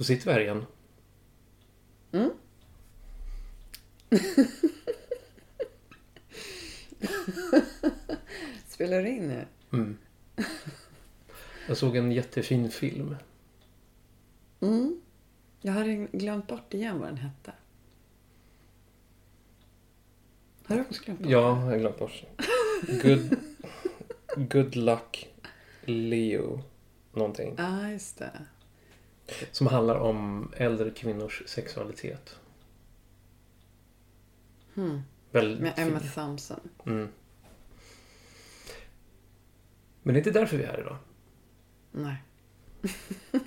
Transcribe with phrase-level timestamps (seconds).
[0.00, 0.66] Då sitter vi här igen.
[2.12, 2.30] Mm.
[8.68, 9.46] Spelar in nu?
[9.72, 9.98] Mm.
[11.68, 13.16] Jag såg en jättefin film.
[14.60, 15.00] Mm.
[15.60, 17.52] Jag har glömt bort igen vad den hette.
[20.64, 22.24] Har du också glömt bort Ja, jag har glömt bort.
[23.02, 23.36] Good,
[24.36, 25.28] good luck
[25.84, 26.62] Leo.
[27.12, 27.54] Någonting.
[27.58, 28.30] Ja, ah, just det.
[29.52, 32.36] Som handlar om äldre kvinnors sexualitet.
[34.74, 35.02] Hmm.
[35.30, 36.10] Väldigt Med Emma fin.
[36.10, 36.60] Thompson.
[36.86, 37.08] Mm.
[40.02, 40.96] Men det är inte därför vi är här idag.
[41.92, 42.16] Nej.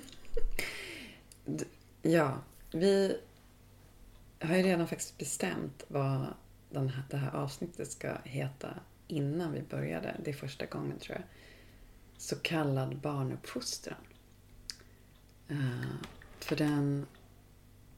[2.06, 2.38] Ja,
[2.72, 3.16] vi
[4.40, 6.26] har ju redan faktiskt bestämt vad
[6.70, 8.68] den här, det här avsnittet ska heta
[9.08, 10.16] innan vi började.
[10.24, 11.24] Det är första gången tror jag.
[12.16, 13.96] Så kallad barnuppfostran.
[15.48, 15.94] Eh,
[16.38, 17.06] för den...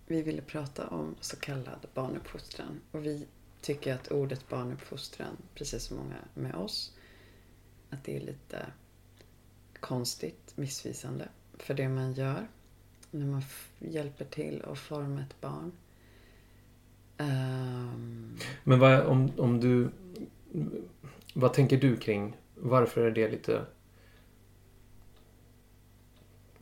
[0.07, 2.81] Vi ville prata om så kallad barnuppfostran.
[2.91, 3.27] Och vi
[3.61, 6.93] tycker att ordet barnuppfostran, precis som många med oss,
[7.91, 8.67] att det är lite
[9.81, 12.47] konstigt, missvisande för det man gör
[13.11, 13.43] när man
[13.79, 15.73] hjälper till att forma ett barn.
[17.19, 18.39] Um...
[18.65, 19.89] Men vad, om, om du...
[21.35, 23.65] Vad tänker du kring varför är det lite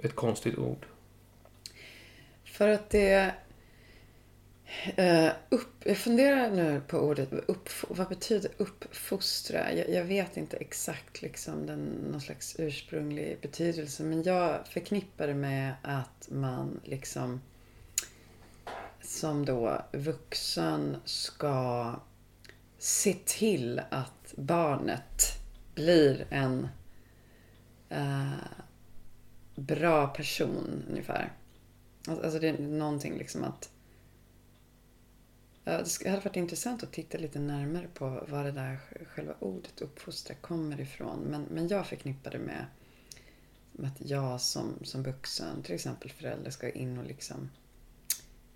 [0.05, 0.87] ett konstigt ord?
[2.55, 3.35] för att det...
[4.99, 9.73] Uh, upp, jag funderar nu på ordet upp, vad betyder uppfostra?
[9.73, 15.35] Jag, jag vet inte exakt liksom den, någon slags ursprunglig betydelse men jag förknippar det
[15.35, 17.41] med att man liksom
[19.01, 21.95] som då vuxen ska
[22.79, 25.23] se till att barnet
[25.75, 26.69] blir en
[27.93, 28.33] uh,
[29.55, 31.33] bra person ungefär.
[32.09, 33.71] Alltså, alltså det är någonting liksom att
[35.65, 38.79] Det hade varit intressant att titta lite närmare på var det där
[39.15, 41.19] själva ordet uppfostra kommer ifrån.
[41.19, 42.67] Men, men jag förknippar det med
[43.77, 47.51] med att jag som, som vuxen, till exempel förälder, ska in och liksom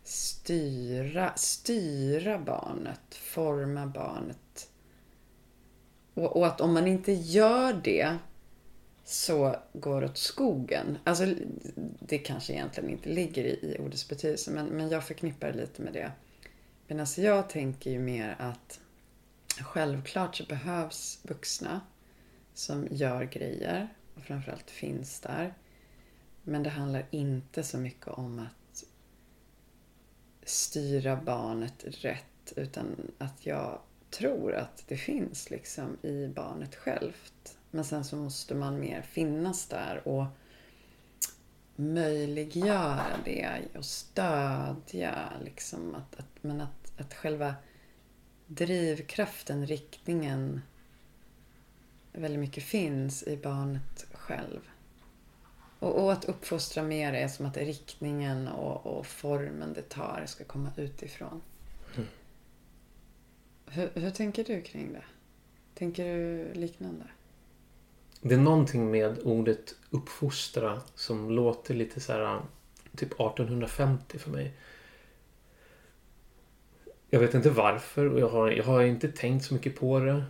[0.03, 4.71] styra, styra barnet, forma barnet.
[6.15, 8.17] Och, och att om man inte gör det
[9.09, 10.99] så går det åt skogen.
[11.05, 11.35] Alltså,
[12.01, 15.93] det kanske egentligen inte ligger i, i ordets betydelse, men, men jag förknippar lite med
[15.93, 16.13] det.
[16.87, 18.81] Men alltså jag tänker ju mer att
[19.61, 21.81] självklart så behövs vuxna
[22.55, 25.55] som gör grejer och framförallt finns där.
[26.43, 28.85] Men det handlar inte så mycket om att
[30.43, 32.87] styra barnet rätt utan
[33.19, 33.81] att jag
[34.11, 37.58] tror att det finns liksom i barnet självt.
[37.71, 40.25] Men sen så måste man mer finnas där och
[41.77, 47.55] möjliggöra det och stödja liksom att, att, men att, att själva
[48.47, 50.62] drivkraften, riktningen
[52.12, 54.61] väldigt mycket finns i barnet själv.
[55.78, 60.45] Och, och att uppfostra mer är som att riktningen och, och formen det tar ska
[60.45, 61.43] komma utifrån.
[61.97, 62.09] Mm.
[63.67, 65.05] Hur, hur tänker du kring det?
[65.75, 67.05] Tänker du liknande?
[68.21, 72.41] Det är någonting med ordet uppfostra som låter lite så här
[72.97, 74.55] typ 1850 för mig.
[77.11, 80.25] Jag vet inte varför och jag har, jag har inte tänkt så mycket på det.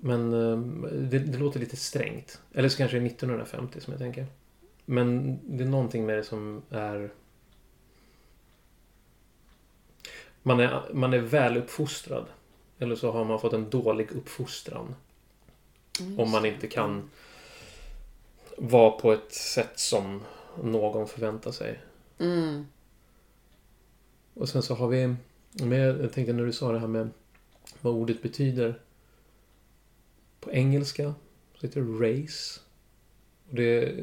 [0.00, 0.58] Men eh,
[0.92, 2.40] det, det låter lite strängt.
[2.52, 4.26] Eller så kanske det är 1950 som jag tänker.
[4.84, 7.10] Men det är någonting med det som är...
[10.42, 12.26] Man är, man är väl uppfostrad.
[12.78, 14.94] Eller så har man fått en dålig uppfostran.
[16.16, 17.10] Om man inte kan
[18.56, 20.22] vara på ett sätt som
[20.62, 21.80] någon förväntar sig.
[22.18, 22.66] Mm.
[24.34, 25.14] Och sen så har vi...
[26.00, 27.10] Jag tänkte när du sa det här med
[27.80, 28.80] vad ordet betyder.
[30.40, 31.14] På engelska
[31.54, 32.60] så heter det race.
[33.48, 33.94] Och det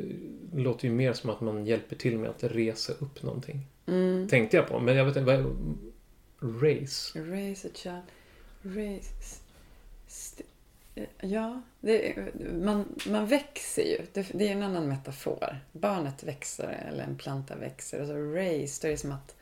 [0.54, 3.68] låter ju mer som att man hjälper till med att resa upp någonting.
[3.86, 4.28] Mm.
[4.28, 4.80] Tänkte jag på.
[4.80, 5.46] Men jag vet inte, vad är
[6.62, 7.20] race?
[7.32, 8.04] Raise a child.
[8.62, 9.10] Raise...
[10.08, 10.44] St-
[11.22, 12.16] ja, det,
[12.54, 14.06] man, man växer ju.
[14.14, 15.60] Det, det är en annan metafor.
[15.72, 18.02] Barnet växer eller en planta växer.
[18.02, 19.36] Och så raise, då är det som att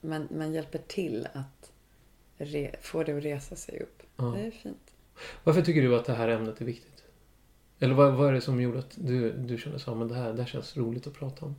[0.00, 1.72] man, man hjälper till att
[2.36, 4.02] re, få det att resa sig upp.
[4.16, 4.24] Ja.
[4.24, 4.94] Det är fint.
[5.44, 7.04] Varför tycker du att det här ämnet är viktigt?
[7.78, 10.32] Eller vad, vad är det som gjorde att du, du kände så, men det här,
[10.32, 11.56] det här känns roligt att prata om?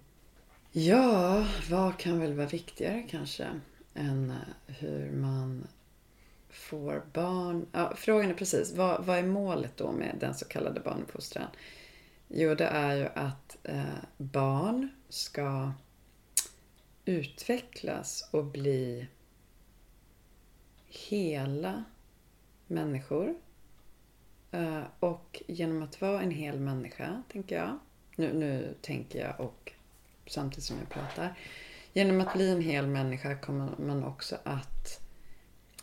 [0.72, 3.48] Ja, vad kan väl vara viktigare kanske
[3.94, 5.68] än eh, hur man
[6.58, 7.66] får barn?
[7.72, 11.48] Ja, frågan är precis, vad, vad är målet då med den så kallade barnuppfostran?
[12.28, 13.84] Jo, det är ju att eh,
[14.18, 15.72] barn ska
[17.06, 19.08] utvecklas och bli
[20.88, 21.84] hela
[22.68, 23.36] människor.
[24.52, 27.80] Eh, och genom att vara en hel människa, tänker jag.
[28.16, 29.72] Nu, nu tänker jag och
[30.26, 31.38] samtidigt som jag pratar.
[31.94, 35.07] Genom att bli en hel människa kommer man också att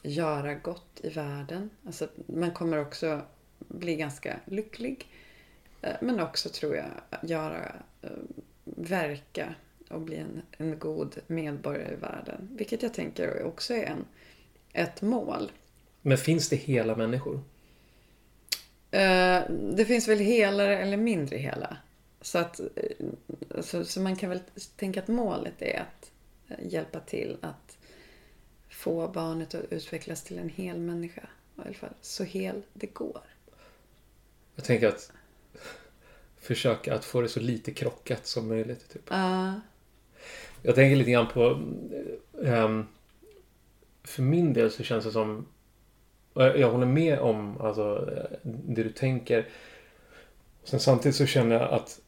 [0.04, 1.70] göra gott i världen.
[1.86, 3.22] Alltså, man kommer också
[3.58, 5.08] bli ganska lycklig.
[5.82, 6.90] Eh, men också, tror jag,
[7.22, 7.72] göra,
[8.02, 8.10] eh,
[8.64, 9.54] verka
[9.90, 12.48] och bli en, en god medborgare i världen.
[12.52, 14.04] Vilket jag tänker också är en,
[14.72, 15.52] ett mål.
[16.02, 17.40] Men finns det hela människor?
[18.90, 21.76] Eh, det finns väl helare eller mindre hela.
[22.20, 22.60] Så, att,
[23.60, 24.40] så, så man kan väl
[24.76, 26.10] tänka att målet är att
[26.62, 27.78] hjälpa till att
[28.74, 31.22] få barnet att utvecklas till en hel människa.
[31.56, 33.20] I alla fall så hel det går.
[34.54, 35.12] Jag tänker att
[36.40, 38.88] försöka att få det så lite krockat som möjligt.
[38.92, 39.12] Typ.
[39.12, 39.52] Uh.
[40.62, 41.62] Jag tänker lite grann på...
[42.32, 42.86] Um,
[44.04, 45.46] för min del så känns det som...
[46.34, 48.10] Jag håller med om alltså,
[48.42, 49.48] det du tänker.
[50.64, 52.00] Sen samtidigt så känner jag att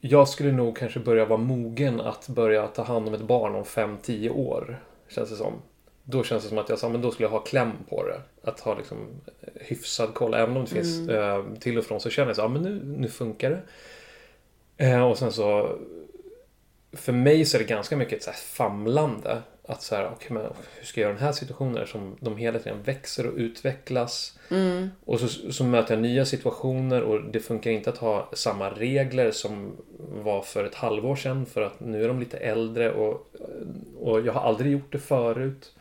[0.00, 3.64] jag skulle nog kanske börja vara mogen att börja ta hand om ett barn om
[3.64, 4.84] 5-10 år.
[5.08, 5.62] Känns det som.
[6.04, 8.20] Då känns det som att jag sa, men då skulle jag ha kläm på det.
[8.42, 9.06] Att ha liksom
[9.54, 10.34] hyfsad koll.
[10.34, 11.16] Även om det finns mm.
[11.16, 13.62] eh, till och från så känner jag så, ja men nu, nu funkar det.
[14.84, 15.78] Eh, och sen så
[16.92, 19.42] för mig så är det ganska mycket ett så här famlande.
[19.66, 22.58] Att så här, okay, men hur ska jag göra den här situationen som de hela
[22.58, 24.38] tiden växer och utvecklas.
[24.50, 24.90] Mm.
[25.04, 29.30] Och så, så möter jag nya situationer och det funkar inte att ha samma regler
[29.30, 33.30] som var för ett halvår sedan för att nu är de lite äldre och,
[34.00, 35.72] och jag har aldrig gjort det förut.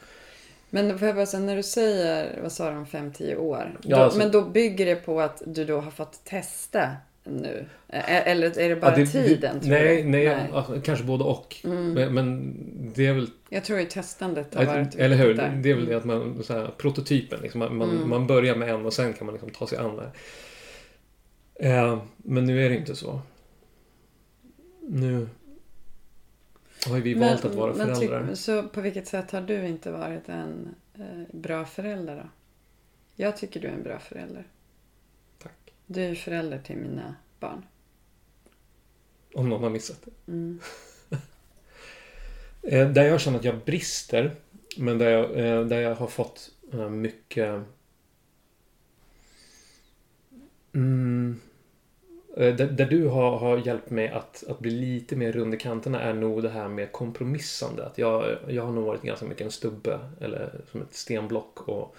[0.74, 3.80] Men får jag bara säga, när du säger, vad sa du om 5-10 år?
[3.82, 6.90] Ja, då, alltså, men då bygger det på att du då har fått testa
[7.24, 7.66] nu?
[8.08, 9.60] Eller är det bara ja, det, tiden?
[9.62, 10.50] Det, nej, nej, nej.
[10.54, 11.56] Alltså, kanske både och.
[11.64, 11.94] Mm.
[11.94, 12.56] Men, men,
[12.96, 13.28] det är väl...
[13.50, 15.34] Jag tror ju testandet har varit Eller hur?
[15.34, 15.60] Där.
[15.64, 18.10] Det är väl det att man, så här, prototypen, liksom, man, mm.
[18.10, 20.12] man börjar med en och sen kan man liksom ta sig an det.
[21.70, 23.22] Eh, men nu är det inte så.
[24.82, 25.28] Nu
[26.88, 28.28] har vi men, valt att vara föräldrar.
[28.28, 32.30] Tyck, så på vilket sätt har du inte varit en eh, bra förälder då?
[33.16, 34.48] Jag tycker du är en bra förälder.
[35.86, 37.66] Du är förälder till mina barn.
[39.34, 40.32] Om någon har missat det.
[40.32, 40.60] Mm.
[42.66, 44.36] Eh, där jag känner att jag brister,
[44.78, 47.62] men där jag, eh, där jag har fått eh, mycket...
[50.74, 51.42] Mm,
[52.38, 55.58] Eh, där, där, du har, har hjälpt mig att, att bli lite mer rund i
[55.58, 57.86] kanterna är nog det här med kompromissande.
[57.86, 61.96] Att jag, jag har nog varit ganska mycket en stubbe eller som ett stenblock och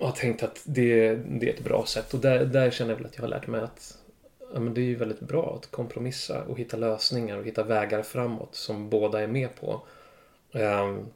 [0.00, 2.14] har tänkt att det, det är ett bra sätt.
[2.14, 3.98] Och där, där känner jag väl att jag har lärt mig att
[4.54, 8.02] ja, men det är ju väldigt bra att kompromissa och hitta lösningar och hitta vägar
[8.02, 9.82] framåt som båda är med på.
[10.52, 11.06] Um,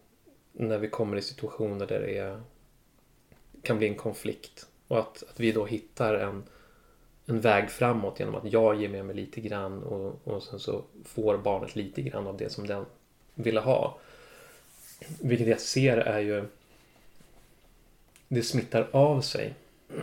[0.52, 2.42] när vi kommer i situationer där det är,
[3.62, 4.66] kan bli en konflikt.
[4.88, 6.42] Och att, att vi då hittar en,
[7.26, 10.84] en väg framåt genom att jag ger med mig lite grann och, och sen så
[11.04, 12.84] får barnet lite grann av det som den
[13.34, 13.98] ville ha.
[15.20, 16.44] Vilket jag ser är ju
[18.28, 19.54] det smittar av sig.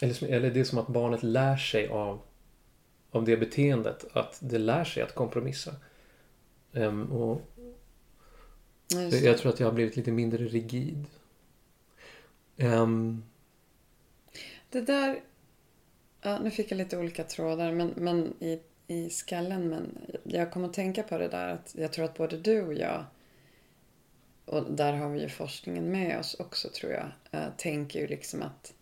[0.00, 2.20] eller, eller det är som att barnet lär sig av,
[3.10, 4.04] av det beteendet.
[4.12, 5.74] Att det lär sig att kompromissa.
[6.72, 7.40] Um, och
[9.22, 11.04] jag tror att jag har blivit lite mindre rigid.
[12.56, 13.24] Um,
[14.70, 15.20] det där...
[16.22, 19.68] Ja, nu fick jag lite olika trådar men, men i, i skallen.
[19.68, 22.74] Men jag kom att tänka på det där att jag tror att både du och
[22.74, 23.04] jag
[24.44, 28.42] och där har vi ju forskningen med oss också tror jag, äh, tänker ju liksom
[28.42, 28.74] att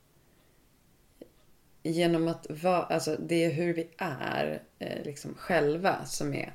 [1.82, 6.52] genom att vara, alltså det är hur vi är eh, liksom själva som är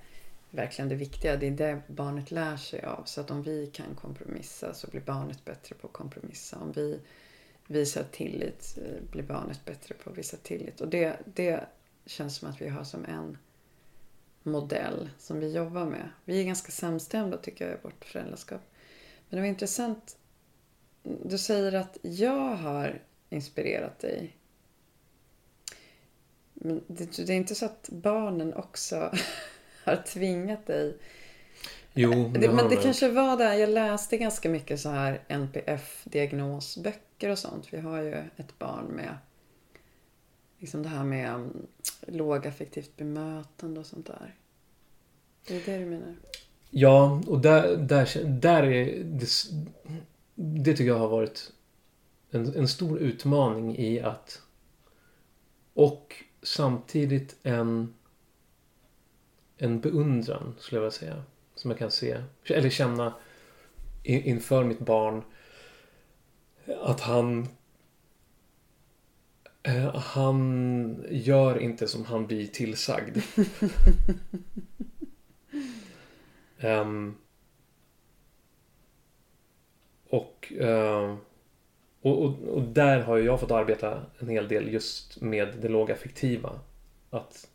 [0.50, 1.38] verkligen det viktiga.
[1.38, 3.04] Det är det barnet lär sig av.
[3.06, 6.58] Så att om vi kan kompromissa så blir barnet bättre på att kompromissa.
[6.60, 7.00] Om vi
[7.74, 10.82] visar tillit eh, blir barnet bättre på att visa tillit.
[10.82, 11.63] Och det, det
[12.06, 13.38] känns som att vi har som en
[14.44, 16.10] modell som vi jobbar med.
[16.25, 18.62] Vi är ganska samstämda tycker jag i vårt föräldraskap.
[19.30, 20.18] Men det var intressant.
[21.03, 24.38] Du säger att jag har inspirerat dig.
[26.53, 29.12] Men det, det är inte så att barnen också
[29.84, 30.98] har tvingat dig?
[31.94, 33.56] Jo, det, men det kanske var det.
[33.56, 37.74] Jag läste ganska mycket så här NPF-diagnosböcker och sånt.
[37.74, 39.18] Vi har ju ett barn med
[40.58, 41.68] liksom det här med mm,
[42.08, 44.36] lågaffektivt bemötande och sånt där.
[45.48, 46.15] Det är det du menar?
[46.70, 49.27] Ja, och där, där, där är det,
[50.36, 51.51] det tycker jag har varit
[52.32, 54.42] en, en stor utmaning i att
[55.74, 57.94] och samtidigt en
[59.63, 61.24] en beundran skulle jag vilja säga.
[61.56, 63.13] Som jag kan se, eller känna
[64.03, 65.24] inför mitt barn.
[66.82, 67.48] Att han
[69.63, 73.17] eh, han gör inte som han blir tillsagd.
[76.62, 77.15] um,
[80.10, 81.15] och, uh,
[82.01, 86.60] och, och, och, där har jag fått arbeta en hel del just med det lågaffektiva.
[87.10, 87.48] Att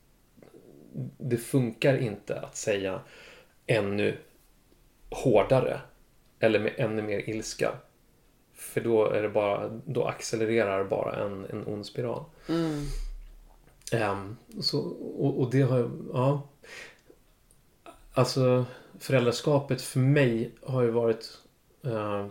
[1.18, 3.00] det funkar inte att säga
[3.66, 4.16] ännu
[5.10, 5.80] hårdare
[6.40, 7.72] eller med ännu mer ilska.
[8.68, 12.25] För då är det bara, då accelererar bara en, en ond spiral.
[12.48, 12.84] Mm.
[13.92, 14.80] Um, så,
[15.18, 16.48] och, och, det har, ja.
[18.12, 18.64] Alltså
[18.98, 21.38] föräldraskapet för mig har ju varit
[21.87, 22.26] uh,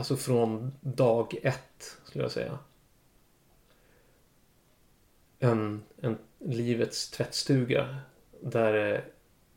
[0.00, 2.58] Alltså från dag ett skulle jag säga.
[5.38, 7.96] En, en livets tvättstuga.
[8.40, 9.04] Där det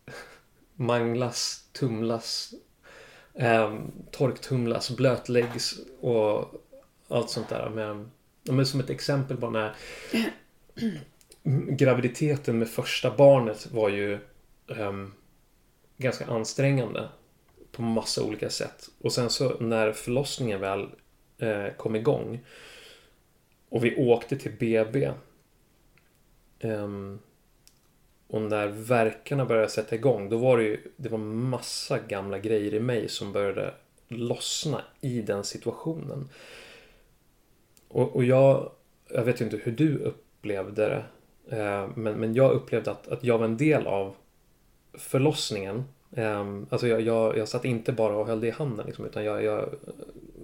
[0.75, 2.53] manglas, tumlas,
[3.34, 3.80] eh,
[4.12, 6.54] torktumlas, blötläggs och
[7.08, 7.70] allt sånt där.
[7.70, 8.12] Men,
[8.44, 9.75] men som ett exempel bara när
[11.75, 14.13] graviditeten med första barnet var ju
[14.68, 14.94] eh,
[15.98, 17.10] ganska ansträngande
[17.72, 18.90] på massa olika sätt.
[19.02, 20.90] Och sen så när förlossningen väl
[21.38, 22.40] eh, kom igång
[23.70, 25.12] och vi åkte till BB
[26.63, 27.20] Um,
[28.34, 32.74] och när verkarna började sätta igång då var det ju det var massa gamla grejer
[32.74, 33.74] i mig som började
[34.08, 36.30] lossna i den situationen.
[37.88, 38.72] Och, och jag,
[39.10, 41.04] jag vet ju inte hur du upplevde det.
[41.58, 44.16] Eh, men, men jag upplevde att, att jag var en del av
[44.94, 45.84] förlossningen
[46.16, 49.24] Eh, alltså jag, jag, jag satt inte bara och höll det i handen liksom, utan
[49.24, 49.68] jag, jag eh,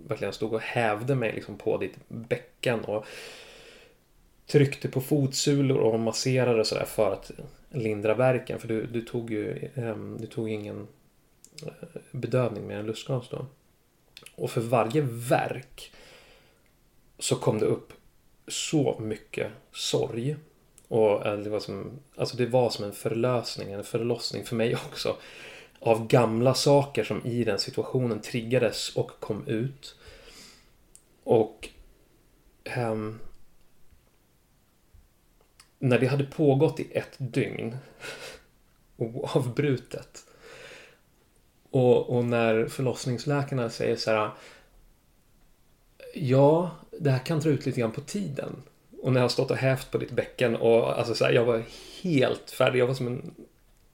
[0.08, 3.06] verkligen stod och hävde mig liksom, på ditt bäcken och
[4.48, 7.32] tryckte på fotsulor och masserade sådär för att
[7.70, 8.60] lindra verken.
[8.60, 10.88] För du, du tog ju um, du tog ingen
[11.66, 13.46] eh, bedövning med en lustgas då.
[14.36, 15.92] Och för varje verk
[17.20, 17.94] så kom det upp
[18.48, 20.36] så mycket sorg.
[20.88, 24.76] Och eh, det var som, alltså det var som en förlösning, en förlossning för mig
[24.90, 25.16] också
[25.80, 29.96] av gamla saker som i den situationen triggades och kom ut.
[31.24, 31.70] Och
[32.78, 33.20] um,
[35.80, 37.78] när det hade pågått i ett dygn
[38.98, 40.26] oavbrutet
[41.70, 44.32] och, och när förlossningsläkarna säger så här
[46.14, 48.56] Ja, det här kan dra ut lite grann på tiden.
[49.02, 51.46] Och när jag har stått och hävt på ditt bäcken och alltså så här, jag
[51.46, 51.64] var
[52.02, 52.80] helt färdig.
[52.80, 53.36] Jag var som en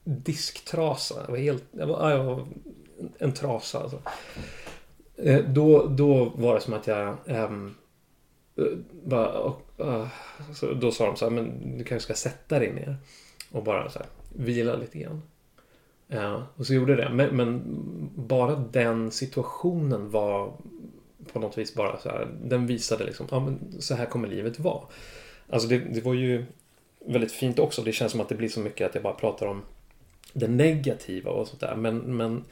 [0.03, 1.15] disktrasa.
[1.25, 1.63] Jag var helt...
[1.71, 2.47] Jag var, jag var
[3.17, 4.01] en trasa alltså.
[5.15, 7.17] Eh, då, då var det som att jag...
[7.25, 7.75] Um,
[8.57, 10.07] Eh, bara, och, uh,
[10.53, 12.97] så då sa de så här, men du kanske ska sätta dig ner.
[13.51, 15.21] Och bara så här, vila lite grann.
[16.13, 17.09] Uh, och så gjorde jag det.
[17.15, 17.61] Men, men,
[18.15, 20.53] bara den situationen var
[21.33, 22.27] på något vis bara så här.
[22.43, 24.83] Den visade liksom, ja men så här kommer livet vara.
[25.49, 26.45] Alltså det, det var ju
[27.05, 27.81] väldigt fint också.
[27.81, 29.61] Det känns som att det blir så mycket att jag bara pratar om
[30.33, 31.75] det negativa och sånt där.
[31.75, 32.43] Men, men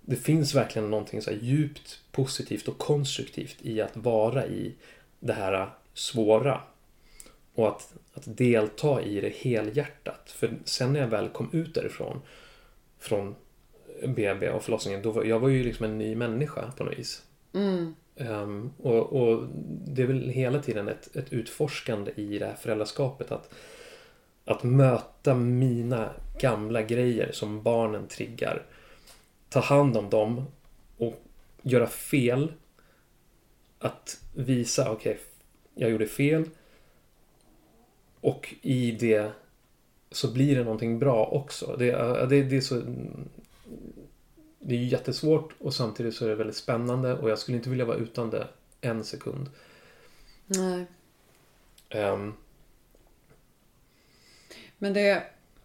[0.00, 4.74] det finns verkligen någonting så djupt positivt och konstruktivt i att vara i
[5.24, 6.60] det här svåra.
[7.54, 10.30] Och att, att delta i det helhjärtat.
[10.30, 12.20] För sen när jag väl kom ut därifrån
[12.98, 13.34] från
[14.06, 17.22] BB och förlossningen, då var jag var ju liksom en ny människa på något vis.
[17.52, 17.94] Mm.
[18.16, 19.46] Um, och, och,
[19.86, 23.32] det är väl hela tiden ett, ett utforskande i det här föräldraskapet.
[23.32, 23.54] Att,
[24.44, 28.62] att möta mina gamla grejer som barnen triggar.
[29.48, 30.44] Ta hand om dem
[30.98, 31.22] och
[31.62, 32.52] göra fel.
[33.84, 35.24] Att visa, okej, okay,
[35.74, 36.50] jag gjorde fel.
[38.20, 39.32] Och i det
[40.10, 41.76] så blir det någonting bra också.
[41.78, 41.92] Det,
[42.28, 42.82] det, det är så...
[44.58, 47.84] Det är jättesvårt och samtidigt så är det väldigt spännande och jag skulle inte vilja
[47.84, 48.48] vara utan det
[48.80, 49.50] en sekund.
[50.46, 50.86] Nej.
[51.94, 52.34] Um,
[54.78, 55.22] men det,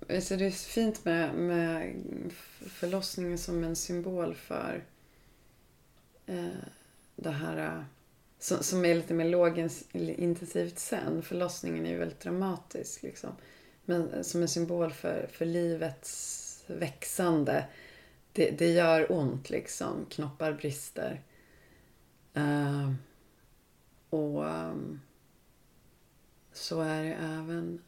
[0.09, 1.95] alltså det är fint med, med
[2.59, 4.83] förlossningen som en symbol för
[6.25, 6.47] eh,
[7.15, 7.85] det här
[8.39, 11.21] som, som är lite mer lågintensivt sen.
[11.23, 13.29] Förlossningen är ju väldigt dramatisk liksom.
[13.85, 17.65] Men eh, som en symbol för, för livets växande.
[18.31, 20.05] Det, det gör ont liksom.
[20.09, 21.21] Knoppar brister.
[22.37, 22.93] Uh,
[24.09, 25.01] och um,
[26.53, 27.81] så är det även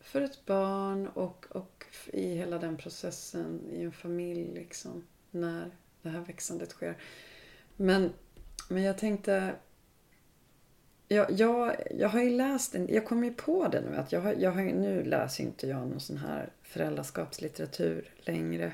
[0.00, 5.04] för ett barn och, och i hela den processen i en familj liksom.
[5.30, 5.70] När
[6.02, 6.96] det här växandet sker.
[7.76, 8.12] Men,
[8.68, 9.54] men jag tänkte
[11.08, 14.20] jag, jag, jag har ju läst, en, jag kom ju på det nu att jag
[14.20, 18.72] har, jag har, nu läser inte jag någon sån här föräldraskapslitteratur längre.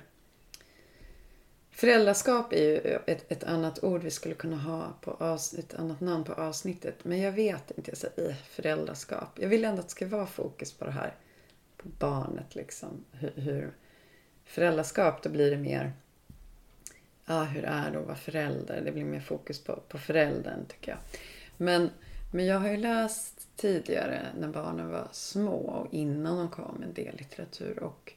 [1.71, 6.25] Föräldraskap är ju ett, ett annat ord vi skulle kunna ha på ett annat namn
[6.25, 7.05] på avsnittet.
[7.05, 9.29] Men jag vet inte, jag säger eh, föräldraskap.
[9.35, 11.15] Jag vill ändå att det ska vara fokus på det här,
[11.77, 13.05] på barnet liksom.
[13.13, 13.73] Hur, hur
[14.45, 15.93] föräldraskap, då blir det mer,
[17.27, 18.83] ja hur är det att vara förälder?
[18.85, 20.99] Det blir mer fokus på, på föräldern tycker jag.
[21.57, 21.91] Men,
[22.35, 26.95] men jag har ju läst tidigare när barnen var små och innan de kom en
[26.95, 28.13] del litteratur och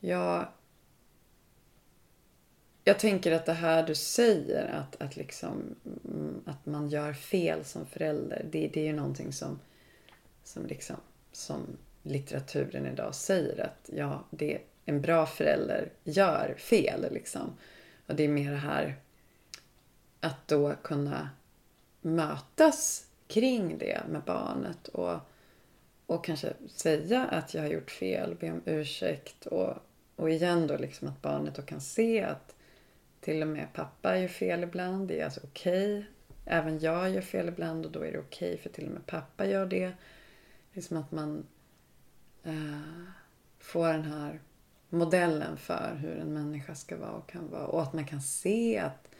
[0.00, 0.48] jag
[2.84, 7.64] jag tänker att det här du säger, att, att, liksom, mm, att man gör fel
[7.64, 9.60] som förälder, det, det är ju någonting som,
[10.44, 10.96] som, liksom,
[11.32, 11.60] som
[12.02, 17.06] litteraturen idag säger att ja, det, en bra förälder gör fel.
[17.12, 17.56] Liksom.
[18.06, 18.96] Och det är mer det här
[20.20, 21.30] att då kunna
[22.00, 25.18] mötas kring det med barnet och,
[26.06, 29.74] och kanske säga att jag har gjort fel, be om ursäkt och,
[30.16, 32.54] och igen då liksom att barnet då kan se att
[33.20, 35.08] till och med pappa gör fel ibland.
[35.08, 35.98] Det är alltså okej.
[35.98, 36.10] Okay.
[36.44, 39.06] Även jag gör fel ibland och då är det okej okay för till och med
[39.06, 39.92] pappa gör det.
[40.72, 41.46] Det är som att man
[42.46, 43.02] uh,
[43.58, 44.40] får den här
[44.88, 47.66] modellen för hur en människa ska vara och kan vara.
[47.66, 49.10] Och att man kan se att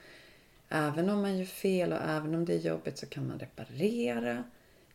[0.68, 4.44] även om man gör fel och även om det är jobbigt så kan man reparera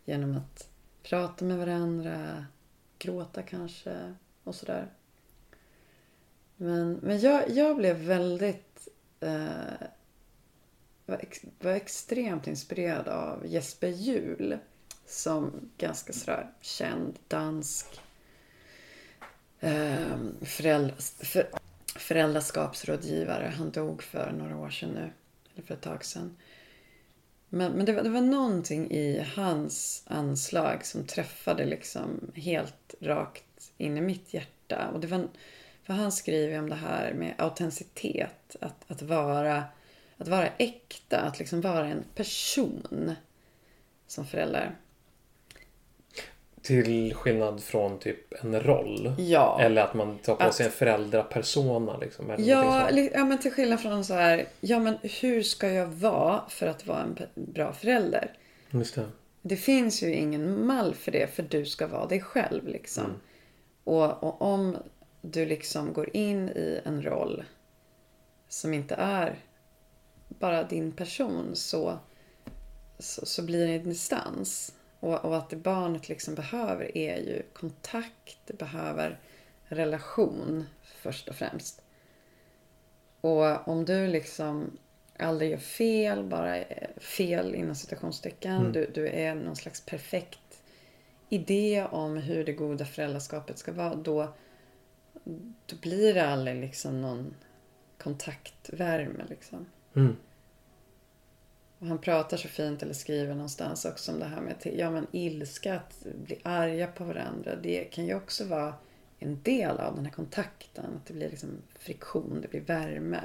[0.06, 0.70] genom att
[1.04, 2.46] prata med varandra,
[3.00, 4.14] gråta kanske
[4.44, 4.88] och sådär.
[6.56, 8.88] Men, men jag, jag blev väldigt
[9.20, 9.88] eh,
[11.06, 14.58] var, ex, var extremt inspirerad av Jesper Juhl
[15.06, 18.02] som ganska sådär känd dansk
[19.60, 21.50] eh, föräldra, för,
[21.96, 23.54] föräldraskapsrådgivare.
[23.58, 25.12] Han dog för några år sedan nu,
[25.62, 26.38] för ett tag sedan.
[27.50, 33.72] Men, men det, var, det var någonting i hans anslag som träffade liksom helt rakt
[33.78, 34.90] in i mitt hjärta.
[34.94, 35.28] Och det var
[35.84, 38.56] för han skriver om det här med autenticitet.
[38.62, 39.64] Att, att, vara,
[40.18, 43.16] att vara äkta, att liksom vara en person
[44.08, 44.76] som förälder.
[46.64, 49.16] Till skillnad från typ en roll?
[49.18, 49.62] Ja.
[49.62, 51.98] Eller att man tar på sig en föräldrapersona?
[51.98, 55.88] Liksom, eller ja, ja, men till skillnad från så här, ja men hur ska jag
[55.88, 58.32] vara för att vara en bra förälder?
[58.70, 59.06] Just det.
[59.42, 63.06] Det finns ju ingen mall för det, för du ska vara dig själv liksom.
[63.06, 63.18] Mm.
[63.84, 64.78] Och, och om
[65.22, 67.44] du liksom går in i en roll
[68.50, 69.40] som inte är
[70.28, 72.00] bara din person så,
[73.00, 74.74] så, så blir det en distans.
[75.04, 79.20] Och, och, att det barnet liksom behöver är ju kontakt, det behöver
[79.64, 81.82] relation först och främst.
[83.22, 84.78] Och om du liksom
[85.20, 86.64] aldrig gör fel, bara
[86.98, 88.72] fel inom citationstecken, mm.
[88.72, 90.64] du, du är någon slags perfekt
[91.30, 94.34] idé om hur det goda föräldraskapet ska vara, då
[95.66, 97.36] då blir det aldrig liksom någon
[97.98, 99.66] kontaktvärme liksom.
[99.96, 100.16] Mm.
[101.84, 105.08] Och han pratar så fint eller skriver någonstans också om det här med ja, men
[105.12, 107.56] ilska, att bli arga på varandra.
[107.56, 108.74] Det kan ju också vara
[109.20, 110.86] en del av den här kontakten.
[110.96, 113.22] Att det blir liksom friktion, det blir värme.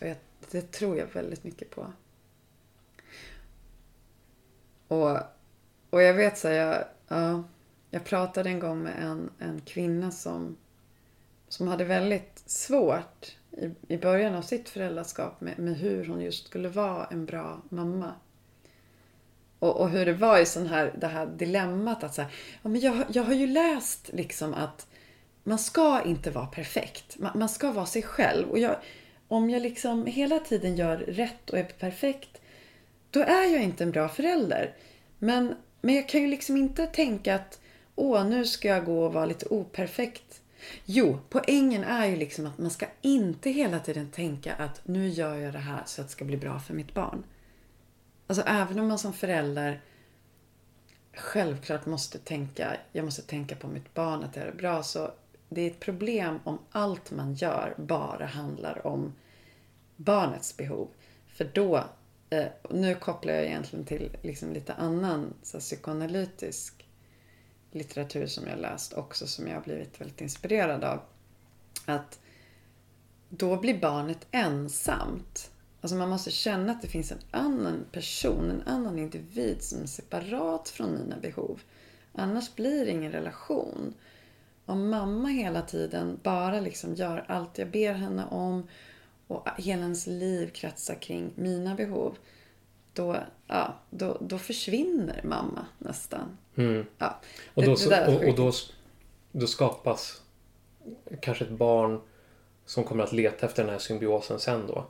[0.00, 0.16] Och jag,
[0.50, 1.92] det tror jag väldigt mycket på.
[4.88, 5.18] Och,
[5.90, 7.44] och jag vet så här, jag, ja,
[7.90, 10.56] jag pratade en gång med en, en kvinna som
[11.48, 16.46] som hade väldigt svårt i, i början av sitt föräldraskap med, med hur hon just
[16.46, 18.12] skulle vara en bra mamma.
[19.58, 22.22] Och, och hur det var i sån här, det här dilemmat att så
[22.62, 24.86] ja, men jag, jag har ju läst liksom att
[25.44, 27.18] man ska inte vara perfekt.
[27.18, 28.50] Man, man ska vara sig själv.
[28.50, 28.76] Och jag,
[29.28, 32.40] om jag liksom hela tiden gör rätt och är perfekt,
[33.10, 34.74] då är jag inte en bra förälder.
[35.18, 37.60] Men, men jag kan ju liksom inte tänka att
[37.94, 40.40] åh, nu ska jag gå och vara lite operfekt
[40.84, 45.36] Jo, poängen är ju liksom att man ska inte hela tiden tänka att nu gör
[45.36, 47.24] jag det här så att det ska bli bra för mitt barn.
[48.26, 49.80] Alltså även om man som förälder
[51.12, 55.10] självklart måste tänka, jag måste tänka på mitt barn, att det är bra, så
[55.48, 59.12] det är ett problem om allt man gör bara handlar om
[59.96, 60.88] barnets behov.
[61.26, 61.84] För då,
[62.30, 66.73] eh, nu kopplar jag egentligen till liksom lite annan så psykoanalytisk
[67.74, 71.00] litteratur som jag läst också som jag har blivit väldigt inspirerad av.
[71.86, 72.18] Att
[73.28, 75.50] då blir barnet ensamt.
[75.80, 79.86] Alltså man måste känna att det finns en annan person, en annan individ som är
[79.86, 81.60] separat från mina behov.
[82.12, 83.94] Annars blir det ingen relation.
[84.66, 88.68] Om mamma hela tiden bara liksom gör allt jag ber henne om
[89.26, 92.16] och hela hennes liv kretsar kring mina behov
[92.94, 96.36] då, ja, då, då försvinner mamma nästan.
[96.56, 96.86] Mm.
[96.98, 97.20] Ja,
[97.54, 98.52] Och, det- då, det är och, och då,
[99.32, 100.22] då skapas
[101.20, 102.00] kanske ett barn
[102.66, 104.86] som kommer att leta efter den här symbiosen sen då.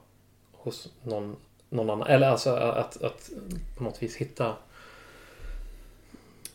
[0.52, 1.36] Hos någon,
[1.68, 2.06] någon annan.
[2.08, 3.30] Eller alltså att, att
[3.78, 4.56] på något vis hitta.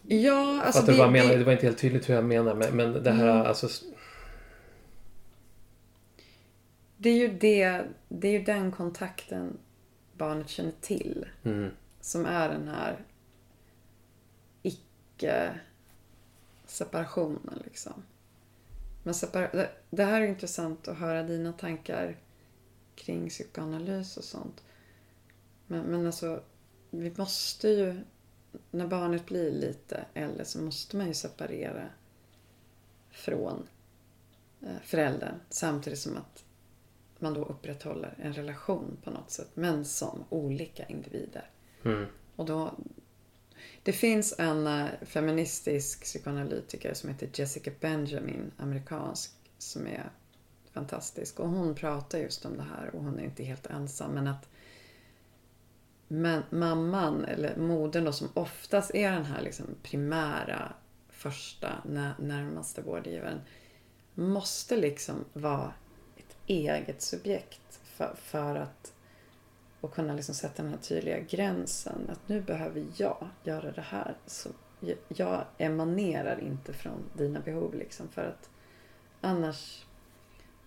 [0.04, 1.30] Ja, alltså jag det, menar?
[1.30, 2.54] det, Det var inte helt tydligt hur jag menar.
[2.56, 3.46] Men, men det här Mm.
[3.48, 3.68] alltså.
[6.98, 9.58] det är ju det, det är ju den kontakten
[10.20, 11.26] barnet känner till.
[11.44, 13.06] Mm, Som är den här
[14.62, 18.04] icke-separationen liksom.
[19.04, 22.18] Men separa- det, här är intressant att höra dina tankar
[22.96, 24.64] kring psykoanalys och sånt.
[25.68, 26.44] Men, men alltså,
[26.90, 28.02] vi måste ju,
[28.72, 31.90] när barnet blir lite äldre så måste man ju separera
[33.12, 33.68] från
[34.62, 36.44] eh, föräldern samtidigt som att
[37.22, 41.50] man då upprätthåller en relation på något sätt, men som olika individer.
[41.84, 42.06] mm,
[42.36, 42.74] Och då,
[43.84, 50.10] det finns en eh, feministisk psykoanalytiker som heter Jessica Benjamin, amerikansk, som är
[50.72, 51.40] fantastisk.
[51.40, 54.12] Och hon pratar just om det här och hon är inte helt ensam.
[54.12, 54.50] Men att
[56.12, 60.74] men mamman, eller modern då, som oftast är den här liksom primära,
[61.10, 63.42] första, när, närmaste vårdgivaren,
[64.14, 65.74] måste liksom vara
[66.50, 68.94] eget subjekt för, för att
[69.82, 72.10] och kunna liksom sätta den här tydliga gränsen.
[72.10, 74.18] Att nu behöver jag göra det här.
[74.26, 74.50] Så
[75.08, 78.08] jag- emanerar inte från dina behov liksom.
[78.08, 78.50] För att
[79.22, 79.86] annars,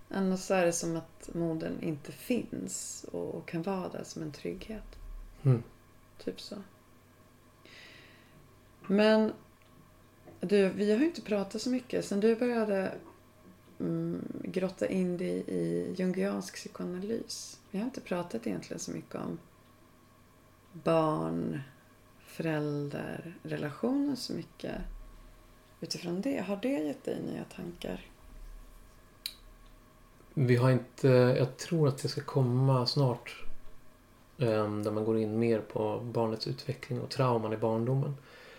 [0.08, 4.32] annars är det som att modern inte finns och, och kan vara där som en
[4.32, 4.98] trygghet.
[5.42, 5.62] mm.
[6.24, 6.56] Typ så.
[8.86, 9.32] Men
[10.40, 12.04] du, vi har ju inte pratat så mycket.
[12.04, 12.92] Sen du började
[13.82, 17.60] mm, grotta in dig i jungiansk psykoanalys.
[17.70, 19.38] Vi har inte pratat egentligen så mycket om
[20.72, 21.60] barn,
[22.26, 24.74] föräldrar, relationer så mycket.
[25.80, 28.06] Utifrån det, har det gett dig nya tankar?
[30.34, 33.44] Vi har inte, jag tror att det ska komma snart.
[34.38, 38.16] ehm, där man går in mer på barnets utveckling och trauman i barndomen.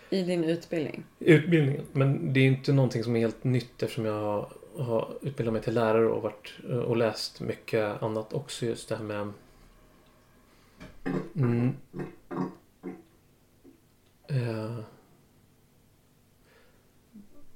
[0.10, 1.04] I din utbildning?
[1.20, 1.86] Utbildningen.
[1.92, 5.74] Men det är inte någonting som är helt nytt eftersom jag har utbildat mig till
[5.74, 8.66] lärare och, varit, eh, och läst mycket annat också.
[8.66, 9.34] Just det här med
[11.36, 11.76] mm,
[14.28, 14.80] eh,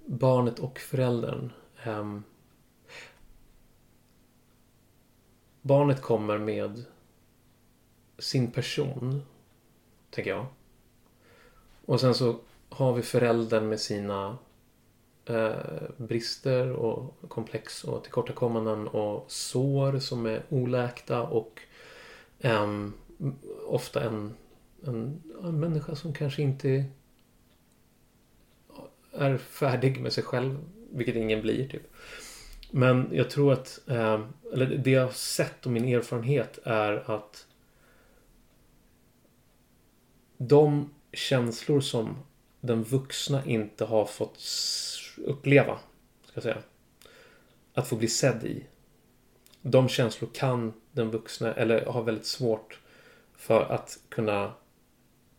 [0.06, 1.52] barnet och föräldern.
[1.84, 2.20] Eh,
[5.62, 6.86] barnet kommer med
[8.18, 9.22] sin person,
[10.10, 10.46] tänker jag.
[11.86, 14.38] Och sen så har vi föräldern med sina
[15.30, 15.56] eh,
[15.98, 21.62] brister och komplex och tillkortakommanden och sår som är oläkta och
[22.40, 22.68] eh,
[23.68, 24.34] ofta en,
[24.84, 26.86] en, en människa som kanske inte
[29.12, 30.58] är färdig med sig själv,
[30.92, 31.94] vilket ingen blir typ.
[32.72, 34.22] Men jag tror att, eh,
[34.54, 37.48] eller det jag har sett och min erfarenhet är att
[40.38, 42.16] de känslor som
[42.62, 44.40] den vuxna inte har fått
[45.18, 45.80] uppleva,
[46.24, 46.58] ska jag säga.
[47.74, 48.66] Att få bli sedd i.
[49.62, 52.80] De känslor kan den vuxna, eller har väldigt svårt
[53.36, 54.54] för att kunna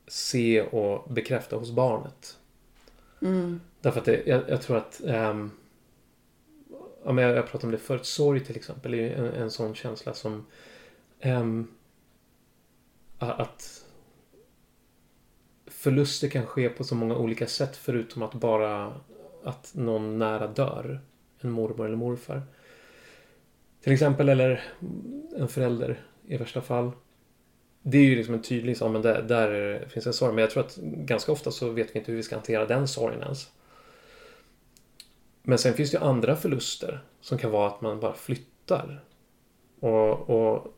[0.06, 2.38] se och bekräfta hos barnet.
[3.22, 3.60] Mm.
[3.80, 5.50] Därför att det, jag, jag tror att ehm,
[7.04, 8.06] ja, men jag, jag pratade om det förut.
[8.06, 10.46] Sorg till exempel är en, en sån känsla som
[13.18, 13.84] a- att
[15.66, 19.00] förluster kan ske på så många olika sätt förutom att bara
[19.44, 21.00] att någon nära dör.
[21.40, 22.42] En mormor eller morfar.
[23.82, 24.64] Till exempel, eller
[25.36, 26.90] en förälder i värsta fall.
[27.82, 30.34] Det är ju liksom en tydlig sån, men där, där finns en sorg.
[30.34, 32.88] Men jag tror att ganska ofta så vet vi inte hur vi ska hantera den
[32.88, 33.50] sorgen ens.
[35.42, 39.04] Men sen finns det ju andra förluster som kan vara att man bara flyttar.
[39.80, 40.74] Och, och,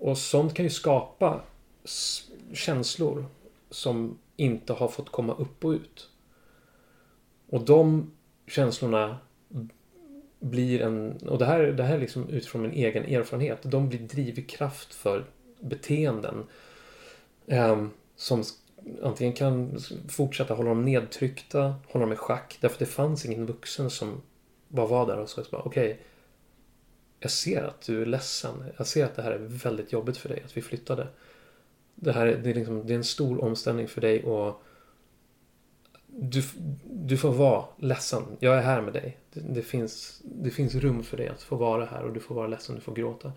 [0.00, 1.40] och sånt kan ju skapa
[2.52, 3.26] känslor
[3.70, 6.10] som inte har fått komma upp och ut.
[7.54, 8.10] Och de
[8.46, 9.18] känslorna
[10.40, 13.98] blir en, och det här, det här är liksom utifrån min egen erfarenhet, de blir
[13.98, 15.24] drivkraft för
[15.60, 16.46] beteenden
[17.46, 18.42] ehm, som
[19.02, 23.46] antingen kan fortsätta hålla dem nedtryckta, hålla dem i schack, därför att det fanns ingen
[23.46, 24.22] vuxen som
[24.68, 26.00] bara var där och sa okej, okej,
[27.20, 30.28] jag ser att du är ledsen, jag ser att det här är väldigt jobbigt för
[30.28, 31.06] dig, att vi flyttade.
[31.94, 34.62] Det här det är, liksom, det är en stor omställning för dig och
[36.16, 36.42] du,
[36.84, 38.22] du får vara ledsen.
[38.38, 39.18] Jag är här med dig.
[39.32, 42.34] Det, det, finns, det finns rum för dig att få vara här och du får
[42.34, 43.32] vara ledsen, du får gråta.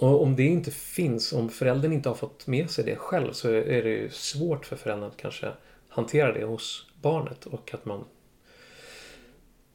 [0.00, 3.48] Och om det inte finns, om föräldern inte har fått med sig det själv så
[3.48, 5.52] är det ju svårt för föräldern att kanske
[5.88, 8.04] hantera det hos barnet och att man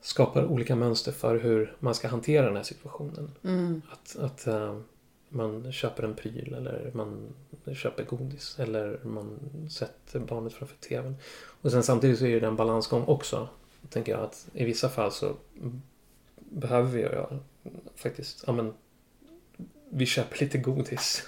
[0.01, 3.31] skapar olika mönster för hur man ska hantera den här situationen.
[3.43, 3.81] Mm.
[3.91, 4.79] Att, att uh,
[5.35, 7.33] man köper en pryl eller man
[7.73, 9.39] köper godis eller man
[9.71, 11.15] sätter barnet framför TVn.
[11.61, 13.47] Och sen samtidigt så är det en balansgång också.
[13.89, 15.35] Tänker jag att i vissa fall så
[16.35, 17.39] behöver vi göra
[17.95, 18.73] faktiskt, ja men
[19.89, 21.23] vi köper lite godis.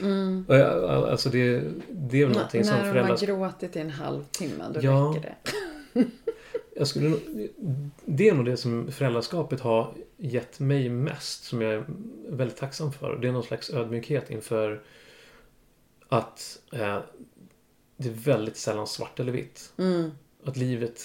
[0.00, 0.44] Mm.
[0.48, 3.02] alltså det, det är väl någonting N som föräldrar...
[3.02, 5.36] När de har gråtit i en halvtimme, då ja, räcker
[5.92, 6.04] det.
[6.76, 7.16] jag skulle,
[8.04, 11.84] det är nog det som föräldraskapet har gett mig mest, som jag är
[12.28, 13.16] väldigt tacksam för.
[13.16, 14.82] Det är någon slags ödmjukhet inför
[16.08, 17.00] att eh,
[17.96, 19.72] det är väldigt sällan svart eller vitt.
[19.78, 20.10] Mm.
[20.44, 21.00] Att livet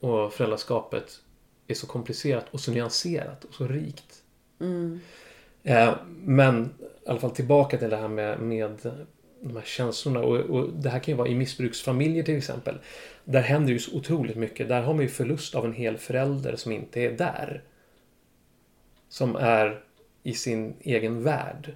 [0.00, 1.20] och föräldraskapet
[1.66, 4.22] är så komplicerat och så nyanserat och så rikt.
[4.60, 5.00] Mm.
[5.62, 8.78] Eh, men i alla fall tillbaka till det här med, med
[9.40, 10.20] de här känslorna.
[10.20, 12.78] Och, och, det här kan ju vara i missbruksfamiljer till exempel.
[13.24, 14.68] Där händer ju så otroligt mycket.
[14.68, 17.62] Där har man ju förlust av en hel förälder som inte är där.
[19.14, 19.84] Som är
[20.22, 21.74] i sin egen värld.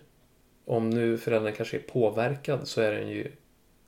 [0.64, 3.33] Om nu föräldern kanske är påverkad så är den ju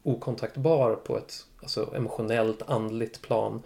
[0.03, 3.63] okontaktbar på ett alltså, emotionellt, andligt plan.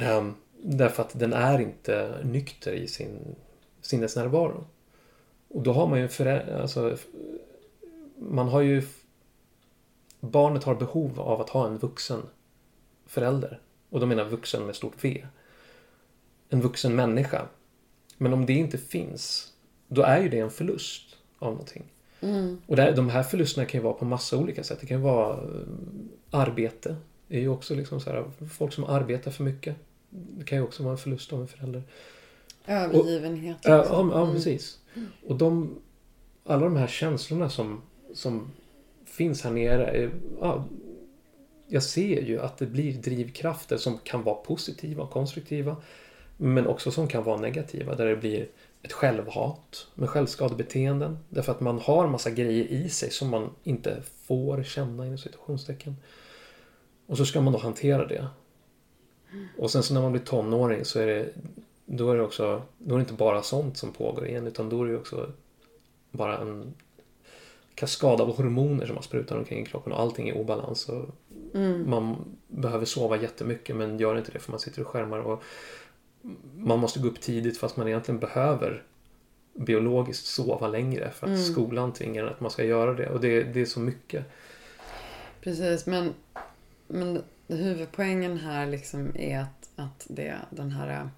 [0.00, 3.34] Um, därför att den är inte nykter i sin
[3.80, 4.66] sinnesnärvaro.
[5.48, 6.96] Och då har man ju föräldrar, alltså,
[8.16, 8.82] man har ju
[10.20, 12.22] barnet har behov av att ha en vuxen
[13.06, 13.60] förälder.
[13.90, 15.26] Och då menar jag vuxen med stort V.
[16.48, 17.46] En vuxen människa.
[18.22, 19.52] Men om det inte finns,
[19.88, 21.84] då är ju det en förlust av någonting.
[22.20, 22.60] Mm.
[22.66, 24.78] Och där, de här förlusterna kan ju vara på massa olika sätt.
[24.80, 25.40] Det kan vara eh,
[26.30, 26.96] arbete.
[27.28, 29.76] Det är ju också liksom så här, folk som arbetar för mycket.
[30.10, 31.82] Det kan ju också vara en förlust av en förälder.
[32.66, 33.64] Övergivenhet.
[33.64, 34.78] Och, ja, ja, ja, precis.
[35.26, 35.78] Och de,
[36.44, 37.82] alla de här känslorna som,
[38.14, 38.52] som
[39.04, 40.10] finns här nere.
[40.40, 40.64] Ja,
[41.68, 45.76] jag ser ju att det blir drivkrafter som kan vara positiva och konstruktiva.
[46.42, 47.94] Men också som kan vara negativa.
[47.94, 48.48] Där det blir
[48.82, 51.18] ett självhat med självskadebeteenden.
[51.28, 55.96] Därför att man har massa grejer i sig som man inte får känna inom situationstecken.
[57.06, 58.26] Och så ska man då hantera det.
[59.58, 61.28] Och sen så när man blir tonåring så är det
[61.92, 64.82] då är det också, då är det inte bara sånt som pågår igen utan då
[64.82, 65.32] är det också
[66.10, 66.74] bara en
[67.74, 70.88] kaskad av hormoner som man sprutar omkring i kroppen och allting är obalans.
[70.88, 71.04] Och
[71.54, 71.90] mm.
[71.90, 72.16] Man
[72.48, 75.18] behöver sova jättemycket men gör inte det för man sitter och skärmar.
[75.18, 75.42] Och
[76.56, 78.82] man måste gå upp tidigt fast man egentligen behöver
[79.54, 81.52] biologiskt sova längre för att mm.
[81.52, 83.08] skolan tvingar att man ska göra det.
[83.08, 84.24] Och det, det är så mycket.
[85.40, 86.14] Precis, men,
[86.88, 91.08] men huvudpoängen här liksom är att, att det, den här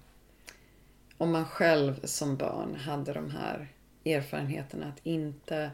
[1.17, 3.67] om man själv som barn hade de här
[4.05, 5.71] erfarenheterna att inte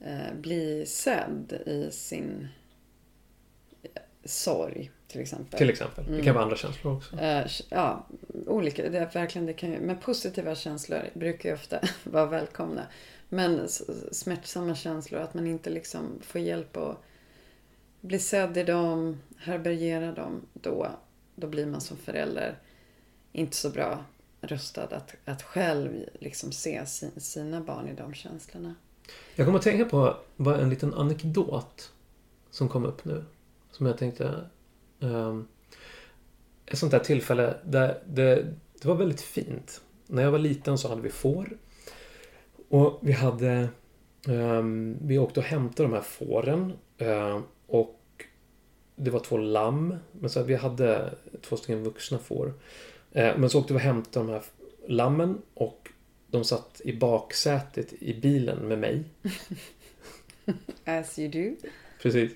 [0.00, 2.48] eh, bli sedd i sin
[3.82, 5.58] eh, sorg till exempel.
[5.58, 6.04] Till exempel.
[6.04, 6.34] Det kan mm.
[6.34, 7.16] vara andra känslor också.
[7.16, 8.06] Eh, ja,
[8.46, 8.90] olika.
[8.90, 12.86] Det verkligen, det kan, men positiva känslor brukar ju ofta vara välkomna.
[13.28, 13.68] Men
[14.12, 17.02] smärtsamma känslor, att man inte liksom får hjälp att
[18.00, 20.88] bli sedd i dem, härbärgera dem, då,
[21.34, 22.58] då blir man som förälder
[23.32, 24.04] inte så bra
[24.40, 25.90] rustad att, att själv
[26.20, 28.74] liksom se sin, sina barn i de känslorna.
[29.34, 31.92] Jag kommer att tänka på en liten anekdot
[32.50, 33.24] som kom upp nu.
[33.70, 34.44] Som jag tänkte...
[35.00, 35.48] Um,
[36.66, 38.46] ett sånt där tillfälle där det,
[38.80, 39.80] det var väldigt fint.
[40.06, 41.56] När jag var liten så hade vi får.
[42.68, 43.68] Och vi hade...
[44.28, 46.72] Um, vi åkte och hämtade de här fåren.
[47.02, 48.24] Uh, och
[48.96, 49.96] det var två lamm.
[50.12, 52.54] Men så vi hade två stycken vuxna får.
[53.12, 54.42] Eh, men så åkte vi och hämtade de här
[54.86, 55.88] lammen och
[56.26, 59.04] de satt i baksätet i bilen med mig.
[60.84, 61.68] As you do.
[62.02, 62.32] Precis.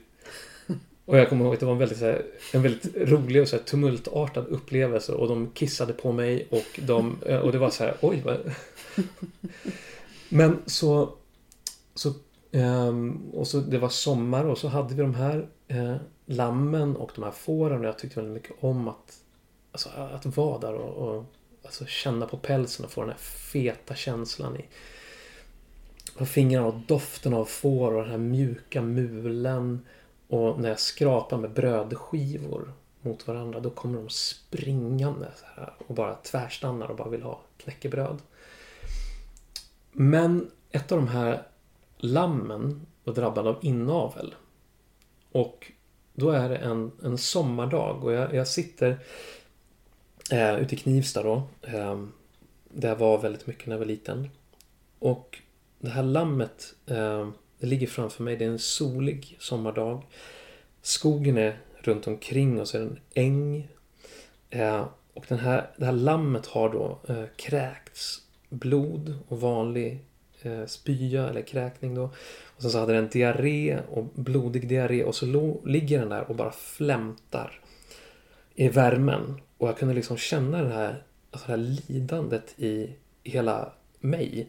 [1.04, 3.48] Och jag kommer ihåg att det var en väldigt, så här, en väldigt rolig och
[3.48, 7.84] så här, tumultartad upplevelse och de kissade på mig och, de, och det var så
[7.84, 8.38] här, oj vad...
[10.28, 11.14] Men så...
[11.94, 12.12] så
[12.52, 17.10] um, och så det var sommar och så hade vi de här eh, lammen och
[17.14, 19.18] de här fåren och jag tyckte väldigt mycket om att
[19.72, 21.24] Alltså att vara där och, och
[21.64, 24.64] alltså, känna på pälsen och få den här feta känslan i
[26.16, 29.86] på fingrarna och doften av får och den här mjuka mulen.
[30.33, 35.29] Och när jag skrapar med brödskivor mot varandra då kommer de springande
[35.87, 38.23] och bara tvärstannar och bara vill ha knäckebröd.
[39.92, 41.42] Men ett av de här
[41.97, 44.35] lammen var drabbad av inavel.
[45.33, 45.73] Och
[46.14, 48.99] då är det en, en sommardag och jag, jag sitter
[50.31, 51.42] eh, ute i Knivsta då.
[51.62, 52.03] Eh,
[52.68, 54.31] där jag var väldigt mycket när jag var liten.
[54.99, 55.42] Och
[55.79, 57.29] det här lammet, eh,
[57.62, 58.37] det ligger framför mig.
[58.37, 60.03] Det är en solig sommardag.
[60.81, 63.68] Skogen är runt omkring och så är det en äng.
[64.51, 70.05] Eh, och den här, det här lammet har då eh, kräkts blod och vanlig
[70.42, 72.05] eh, spya eller kräkning då.
[72.44, 76.31] Och sen så hade den diarré och blodig diarré och så lo, ligger den där
[76.31, 77.61] och bara flämtar
[78.55, 79.40] i värmen.
[79.59, 82.90] Och jag kunde liksom känna det här, alltså det här lidandet i
[83.22, 84.48] hela mig.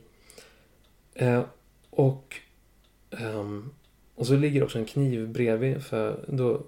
[1.13, 1.43] Eh,
[1.89, 2.36] och,
[3.21, 3.71] Um,
[4.15, 6.62] och så ligger också en kniv bredvid för då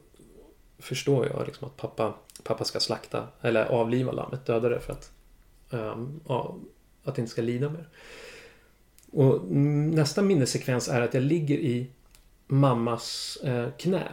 [0.80, 5.12] förstår jag liksom att pappa, pappa ska slakta eller avliva lammet, döda det för att,
[5.70, 6.58] um, ja,
[7.04, 7.88] att det inte ska lida mer.
[9.12, 11.92] Och nästa minnessekvens är att jag ligger i
[12.48, 14.12] mammas eh, knä.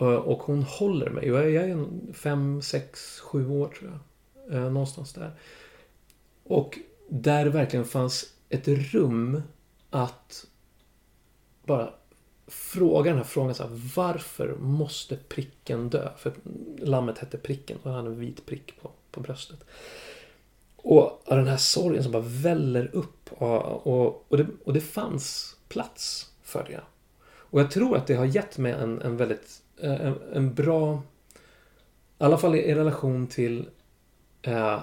[0.00, 1.28] Eh, och hon håller mig.
[1.28, 4.56] Jag är fem, sex, sju år tror jag.
[4.56, 5.32] Eh, någonstans där.
[6.44, 9.42] Och där det verkligen fanns ett rum
[9.90, 10.46] att
[11.68, 11.90] bara
[12.46, 16.10] fråga den här frågan så här, varför måste pricken dö?
[16.16, 16.32] För
[16.78, 19.64] lammet hette pricken och han hade en vit prick på, på bröstet.
[20.76, 25.56] Och den här sorgen som bara väller upp och, och, och, det, och det fanns
[25.68, 26.80] plats för det.
[27.24, 31.02] Och jag tror att det har gett mig en, en väldigt eh, en, en bra
[32.20, 33.68] i alla fall i relation till
[34.42, 34.80] eh,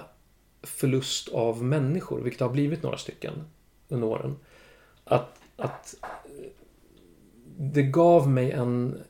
[0.62, 3.32] förlust av människor, vilket har blivit några stycken
[3.88, 4.36] under åren.
[5.04, 5.94] Att, att
[7.56, 9.02] det gav mig en,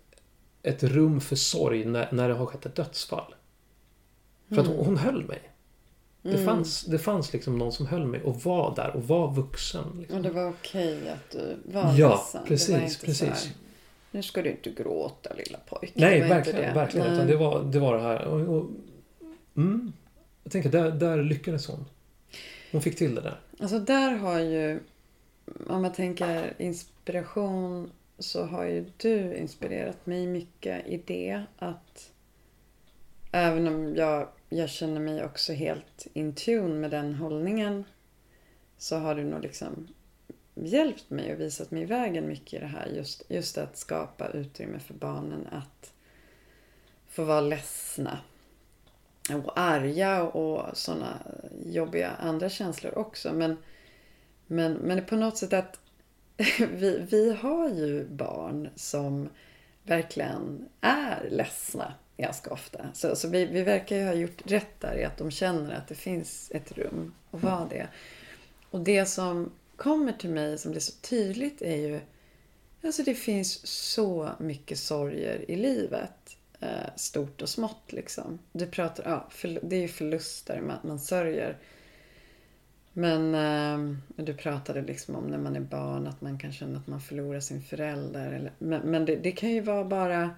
[0.62, 3.35] ett rum för sorg när, när det har skett ett dödsfall.
[4.48, 5.42] För att hon, hon höll mig.
[6.22, 6.44] Det, mm.
[6.44, 9.85] fanns, det fanns liksom någon som höll mig och var där och var vuxen.
[9.98, 10.16] Liksom.
[10.16, 12.42] Och det var okej att du var Ja, ledsen.
[12.46, 12.98] precis.
[12.98, 13.28] precis.
[13.28, 13.52] Här,
[14.11, 15.92] nu ska du inte gråta lilla pojke.
[15.94, 16.61] Nej, verkligen.
[16.61, 16.72] Det.
[16.74, 17.16] verkligen.
[17.16, 17.26] Nej.
[17.26, 18.24] det, var, det var det här.
[18.24, 18.70] Och, och,
[19.56, 19.92] mm,
[20.42, 21.85] jag tänker, där, där lyckades hon.
[22.72, 23.40] Hon fick till det där.
[23.61, 24.80] Alltså där har ju,
[25.68, 32.12] om man tänker inspiration så har ju du inspirerat mig mycket i det att
[33.33, 37.85] även om jag, jag känner mig också helt in tune med den hållningen
[38.79, 39.88] så har du nog liksom
[40.55, 42.87] hjälpt mig och visat mig vägen mycket i det här.
[42.87, 45.92] Just, just att skapa utrymme för barnen att
[47.09, 48.18] få vara ledsna
[49.31, 51.18] och arga och sådana
[51.64, 53.33] jobbiga andra känslor också.
[53.33, 53.57] Men,
[54.46, 55.81] men, men på något sätt att
[56.59, 59.29] vi, vi har ju barn som
[59.83, 62.88] verkligen är ledsna ganska ofta.
[62.94, 65.88] Så, så vi, vi verkar ju ha gjort rätt där i att de känner att
[65.88, 67.88] det finns ett rum att vara det.
[68.70, 72.01] Och det som kommer till mig som blir så tydligt är ju
[72.83, 76.37] Alltså det finns så mycket sorger i livet.
[76.61, 78.38] Eh, stort och smått liksom.
[78.53, 79.29] Du pratar, ja,
[79.62, 81.59] det är ju förluster man, man sörjer.
[82.98, 86.87] Men eh, du pratade liksom om när man är barn att man kan känna att
[86.87, 88.32] man förlorar sin förälder.
[88.32, 90.30] Eller, men men det, det kan ju vara bara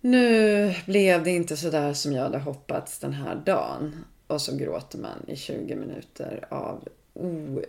[0.00, 4.04] nu blev det inte sådär som jag hade hoppats den här dagen.
[4.26, 7.62] Och så gråter man i 20 minuter av o,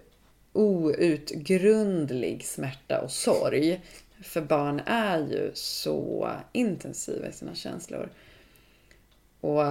[0.54, 3.82] outgrundlig smärta och sorg.
[4.24, 8.10] För barn är ju så intensiva i sina känslor.
[9.42, 9.64] Och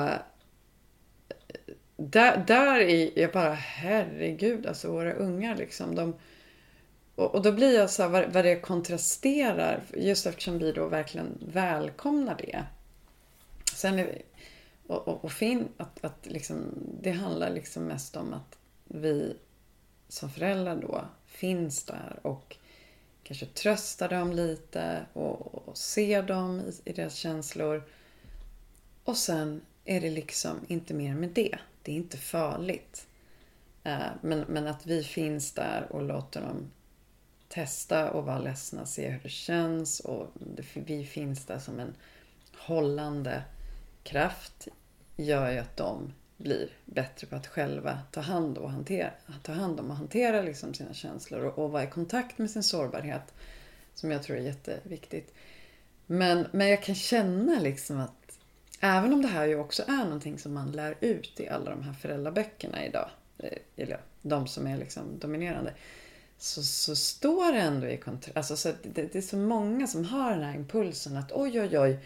[2.00, 5.94] där, där är jag bara, herregud, alltså våra ungar liksom.
[5.94, 6.14] De,
[7.14, 10.86] och, och då blir jag så här, vad, vad det kontrasterar, just eftersom vi då
[10.86, 12.64] verkligen välkomnar det.
[13.74, 14.22] Sen är
[14.86, 19.36] och, och, och fin, att, att liksom, det handlar liksom mest om att vi
[20.08, 22.56] som föräldrar då finns där och
[23.22, 27.82] kanske tröstar dem lite och, och ser dem i, i deras känslor.
[29.04, 31.58] Och sen är det liksom inte mer med det.
[31.82, 33.06] Det är inte farligt.
[33.84, 36.70] Eh, men, men att vi finns där och låter dem
[37.48, 40.26] testa och vara ledsna, se hur det känns och
[40.74, 41.94] vi finns där som en
[42.56, 43.42] hållande
[44.02, 44.68] kraft
[45.16, 49.10] gör ju att de blir bättre på att själva ta hand, och hantera,
[49.42, 52.62] ta hand om och hantera liksom sina känslor och, och vara i kontakt med sin
[52.62, 53.34] sårbarhet.
[53.94, 55.34] Som jag tror är jätteviktigt.
[56.06, 58.19] Men, men jag kan känna liksom att
[58.80, 61.82] även om det här ju också är någonting som man lär ut i alla de
[61.82, 63.10] här föräldraböckerna idag.
[63.38, 65.74] Eh, eller de som är liksom dominerande
[66.40, 68.36] så, så står det ändå i kontrast.
[68.36, 71.78] Alltså, så det, det, är så många som har den här impulsen att oj, oj,
[71.78, 71.98] oj,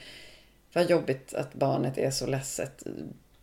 [0.73, 2.87] vad jobbigt att barnet är så ledset.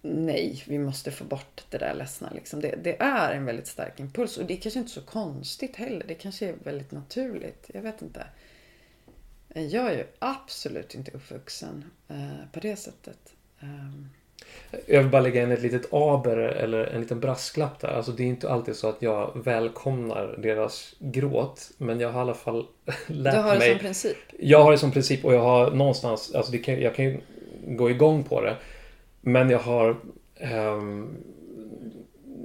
[0.02, 2.32] Nej, vi måste få bort det där ledsna.
[2.36, 2.62] Liksom.
[2.62, 6.06] Det, det, är en väldigt stark impuls och det är kanske inte så konstigt heller.
[6.08, 7.70] Det kanske är väldigt naturligt.
[7.74, 8.26] Jag vet inte.
[9.54, 13.20] Jag är ju absolut inte uppvuxen eh, på det sättet.
[13.60, 14.10] Um.
[14.86, 17.88] Jag vill bara lägga in ett litet aber eller en liten brasklapp där.
[17.88, 21.72] Alltså det är inte alltid så att jag välkomnar deras gråt.
[21.78, 22.66] Men jag har i alla fall
[23.08, 23.70] lärt Du har det mig.
[23.70, 24.18] som princip.
[24.40, 27.20] Jag har det som princip och jag har någonstans, alltså kan, jag kan ju
[27.68, 28.56] gå igång på det.
[29.22, 29.98] Men jag har
[30.54, 31.18] um,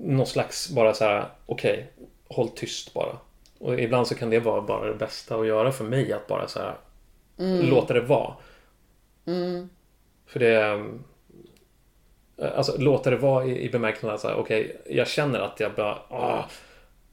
[0.03, 1.93] någon slags bara så här, okej,
[2.29, 3.17] håll tyst bara.
[3.59, 6.49] Och ibland så kan det vara bara det bästa att göra för mig att bara
[6.49, 6.75] så här,
[7.37, 8.35] låta det vara.
[9.27, 9.69] Mm.
[10.27, 10.63] För det...
[10.65, 11.05] ehm,
[12.57, 15.99] Alltså låta det vara i, i bemärkelsen att okej, jag känner att jag bara...
[16.09, 16.45] Ah,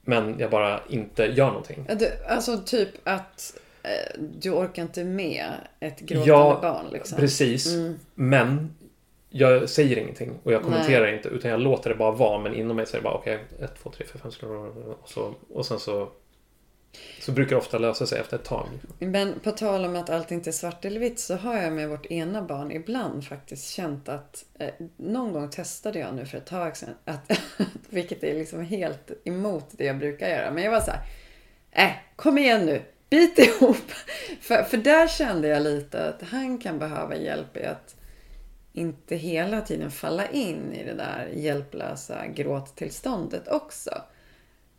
[0.02, 1.88] men jag bara inte gör någonting.
[2.28, 6.86] Alltså typ att eh, du orkar inte med ett gråtande Ja, barn.
[6.92, 7.18] Liksom.
[7.18, 7.74] Precis.
[7.74, 8.00] Mm.
[8.16, 8.76] Men
[9.30, 12.76] jag säger ingenting och jag kommenterar inte utan jag låter det bara vara men inom
[12.76, 14.50] mig så är det bara okej, ett, två, tre, fyra, fem
[15.02, 16.10] och så och sen så
[17.20, 18.68] så brukar det ofta lösa sig efter ett tag.
[19.00, 21.90] Men på tal om att allt inte är svart eller vitt så har jag med
[21.90, 26.46] vårt ena barn ibland faktiskt känt att eh, någon gång testade jag nu för ett
[26.46, 27.32] tag sedan att,
[27.90, 30.52] vilket är liksom helt emot det jag brukar göra.
[30.52, 31.04] Men jag var så här,
[31.72, 33.92] äh, kom igen nu, bit ihop.
[34.42, 37.96] för, för där kände jag lite att han kan behöva hjälp i att
[38.74, 44.02] inte hela tiden falla in i det där hjälplösa gråttillståndet också.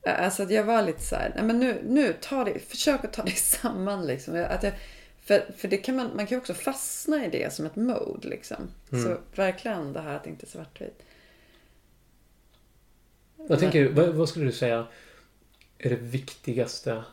[0.06, 3.12] Alltså att jag var lite så här, nej men nu, nu ta det, försök att
[3.12, 4.46] ta dig samman liksom.
[4.50, 4.72] Att jag,
[5.24, 8.28] för för det kan man, man kan ju också fastna i det som ett mode
[8.28, 8.56] liksom.
[8.90, 11.02] Så verkligen det här att det inte är svartvitt.
[13.48, 14.86] Jag tänker, vad, vad skulle du säga
[15.78, 17.04] är det viktigaste?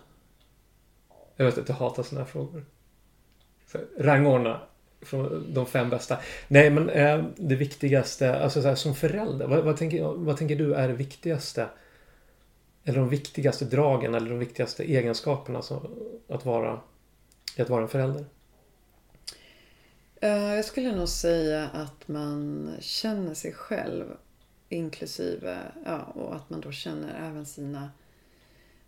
[1.36, 2.66] Jag vet att jag hatar sådana här frågor.
[3.68, 4.62] Så, rangordna
[5.02, 6.20] från de fem bästa.
[6.48, 10.56] Nej, men eh, det viktigaste, alltså så här, som förälder, vad, vad, tänker, vad tänker
[10.56, 11.68] du är det viktigaste?
[12.84, 15.88] Eller de viktigaste dragen eller de viktigaste egenskaperna som,
[16.28, 16.82] att vara,
[17.56, 18.26] i att vara en förälder?
[20.16, 24.06] Eh, jag skulle nog säga att man känner sig själv
[24.70, 27.92] inklusive, ja, och att man då känner även sina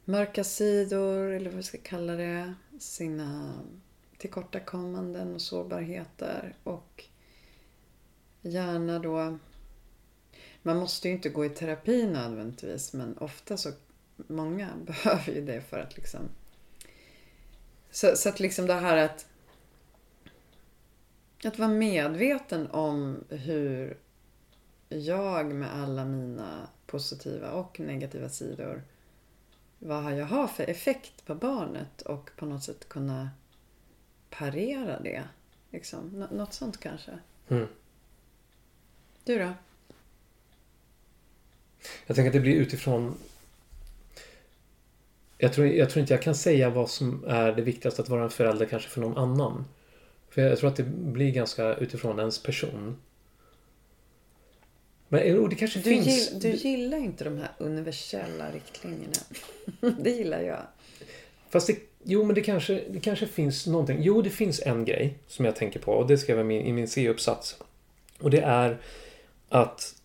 [0.06, 3.54] mörka sidor, eller vad vi ska kalla det, sina
[4.18, 7.04] tillkortakommanden och sårbarheter och
[8.42, 9.38] gärna då
[10.64, 13.72] man måste ju inte gå i terapi nödvändigtvis men ofta så
[14.16, 16.22] många behöver ju det för att liksom
[17.92, 19.26] så, så att liksom det här att
[21.46, 23.98] att vara medveten om hur
[24.90, 28.84] jag med alla mina positiva och negativa sidor
[29.80, 33.30] vad jag har för effekt på barnet och på något sätt kunna
[34.30, 35.24] parera det.
[35.72, 36.10] Liksom.
[36.10, 37.12] Nå- Något sånt kanske.
[37.50, 37.68] Mm.
[39.24, 39.54] Du då?
[42.08, 43.16] Jag tänker att det blir utifrån
[45.38, 48.24] jag tror, jag tror inte jag kan säga vad som är det viktigaste att vara
[48.24, 49.66] en förälder kanske för någon annan.
[50.30, 52.98] För jag tror att det blir ganska utifrån ens person.
[55.08, 56.32] Men och det kanske Du, finns...
[56.32, 59.14] gill, du gillar inte de här universella riktlinjerna.
[60.00, 60.62] det gillar jag.
[61.50, 63.98] Fast det, jo, men det kanske, det kanske finns någonting.
[64.02, 66.88] Jo, det finns en grej som jag tänker på och det skrev jag i min
[66.88, 67.58] C-uppsats.
[68.20, 68.78] Och det är
[69.50, 69.96] att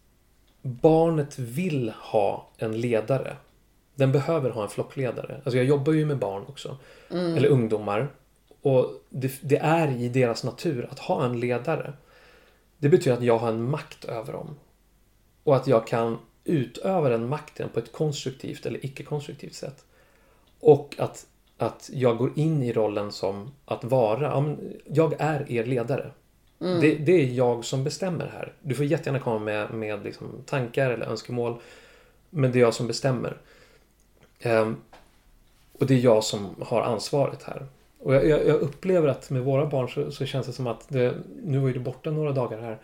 [0.63, 3.37] barnet vill ha en ledare.
[3.95, 5.35] Den behöver ha en flockledare.
[5.45, 6.77] Alltså jag jobbar ju med barn också.
[7.37, 8.09] Eller ungdomar.
[8.63, 11.93] Och det, det är i deras natur att ha en ledare.
[12.79, 14.57] Det betyder att jag har en makt över dem.
[15.45, 19.85] Och att jag kan utöva den makten på ett konstruktivt eller icke-konstruktivt sätt.
[20.61, 26.11] Och att, att jag går in i rollen som att vara, jag är er ledare.
[26.61, 26.81] Mm.
[26.81, 28.53] Det, det är jag som bestämmer här.
[28.63, 31.61] Du får jättegärna komma med, med liksom tankar eller önskemål.
[32.31, 33.37] Men det är jag som bestämmer.
[34.45, 34.77] Um,
[35.73, 37.67] och det är jag som har ansvaret här.
[37.99, 40.89] Och jag, jag, jag upplever att med våra barn så, så känns det som att
[40.89, 42.79] det, nu var ju du borta några dagar här.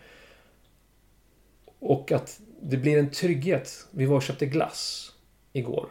[1.79, 3.87] Och att det blir en trygghet.
[3.91, 5.11] Vi var och köpte glass
[5.53, 5.87] igår.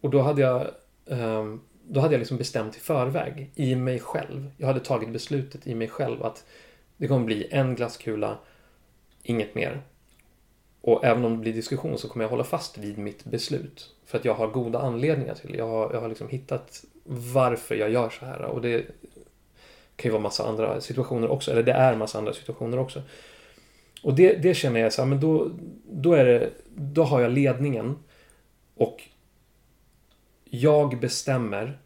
[0.00, 0.66] Och då hade jag
[1.04, 4.50] um, då hade jag liksom bestämt i förväg i mig själv.
[4.56, 6.44] Jag hade tagit beslutet i mig själv att
[6.96, 8.38] det kommer bli en glasskula,
[9.22, 9.82] inget mer.
[10.80, 13.94] Och även om det blir diskussion så kommer jag hålla fast vid mitt beslut.
[14.04, 15.58] För att jag har goda anledningar till det.
[15.58, 18.42] Jag har, jag har liksom hittat varför jag gör så här.
[18.42, 18.86] Och det
[19.96, 21.50] kan ju vara massa andra situationer också.
[21.50, 23.02] Eller det är massa andra situationer också.
[24.02, 25.50] Och det, det känner jag så här, men då,
[25.90, 27.98] då, är det, då har jag ledningen.
[28.74, 29.02] Och
[30.44, 31.78] jag bestämmer.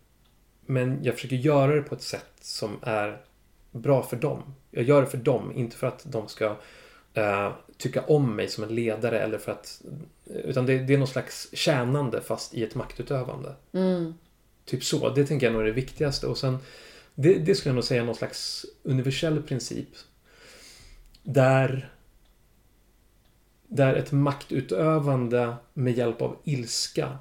[0.67, 3.21] Men jag försöker göra det på ett sätt som är
[3.77, 4.55] bra för dem.
[4.71, 6.57] Jag gör det för dem, inte för att de ska
[7.15, 9.83] eh, tycka om mig som en ledare eller för att...
[10.25, 13.55] Utan det, det är någon slags tjänande fast i ett maktutövande.
[13.73, 14.15] Mm.
[14.65, 15.09] Typ så.
[15.09, 16.27] Det tänker jag nog är det viktigaste.
[16.27, 16.59] Och sen,
[17.15, 19.89] det, det skulle jag nog säga är någon slags universell princip.
[21.23, 21.93] Där
[23.69, 27.19] där ett maktutövande med hjälp av ilska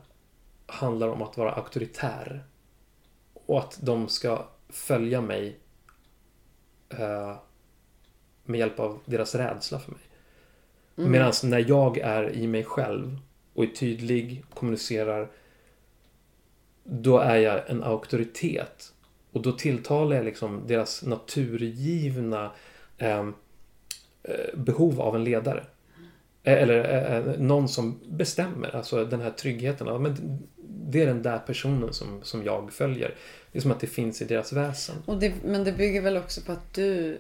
[0.66, 2.46] handlar om att vara auktoritär.
[3.34, 5.60] Och att de ska följa mig
[7.00, 7.36] eh,
[8.44, 10.02] med hjälp av deras rädsla för mig.
[10.98, 11.12] Mm.
[11.12, 13.20] Medan när jag är i mig själv
[13.54, 15.32] och är tydlig, kommunicerar,
[16.84, 18.94] då är jag en auktoritet.
[19.32, 22.52] Och då tilltalar jag liksom deras naturgivna
[22.98, 23.20] eh,
[24.24, 25.64] eh, behov av en ledare.
[26.44, 29.88] Eh, Eller eh, någon som bestämmer, alltså den här tryggheten.
[29.88, 33.14] Ja, men det är den där personen som, som jag följer.
[33.56, 34.96] Det är som att det finns i deras väsen.
[35.06, 37.20] Och det, men det bygger väl också på att du...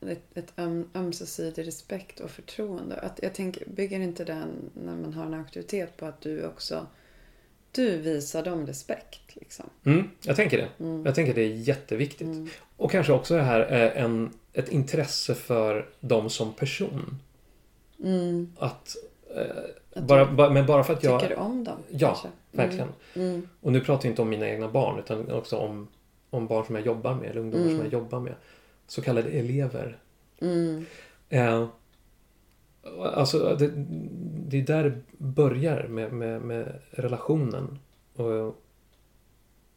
[0.00, 3.00] Ett, ett öm, ömsesidig respekt och förtroende.
[3.00, 6.86] Att jag tänker, bygger inte den, när man har en auktoritet, på att du också...
[7.72, 9.36] Du visar dem respekt.
[9.36, 9.70] Liksom.
[9.84, 10.84] Mm, jag tänker det.
[10.84, 11.06] Mm.
[11.06, 12.28] Jag tänker det är jätteviktigt.
[12.28, 12.48] Mm.
[12.76, 17.20] Och kanske också det här är en, ett intresse för dem som person.
[18.04, 18.52] Mm.
[18.58, 18.96] Eh, Att
[20.00, 21.20] bara, du bara, men bara för att jag...
[21.20, 21.76] Tycker om dem.
[21.90, 22.28] Ja, kanske.
[22.50, 22.88] verkligen.
[23.14, 23.28] Mm.
[23.28, 23.48] Mm.
[23.60, 25.88] Och nu pratar jag inte om mina egna barn utan också om,
[26.30, 27.76] om barn som jag jobbar med eller ungdomar Mm.
[27.76, 28.34] som jag jobbar med.
[28.86, 29.98] Så kallade elever.
[30.40, 30.86] Mm.
[31.28, 31.66] Eh,
[33.14, 33.70] alltså det,
[34.48, 37.78] det är där det börjar med, med, med relationen.
[38.14, 38.46] Och,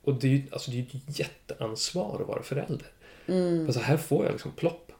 [0.03, 2.87] och det är ju alltså det är ett jätteansvar att vara förälder.
[3.27, 3.65] Mm.
[3.65, 4.91] Alltså här får jag liksom plopp.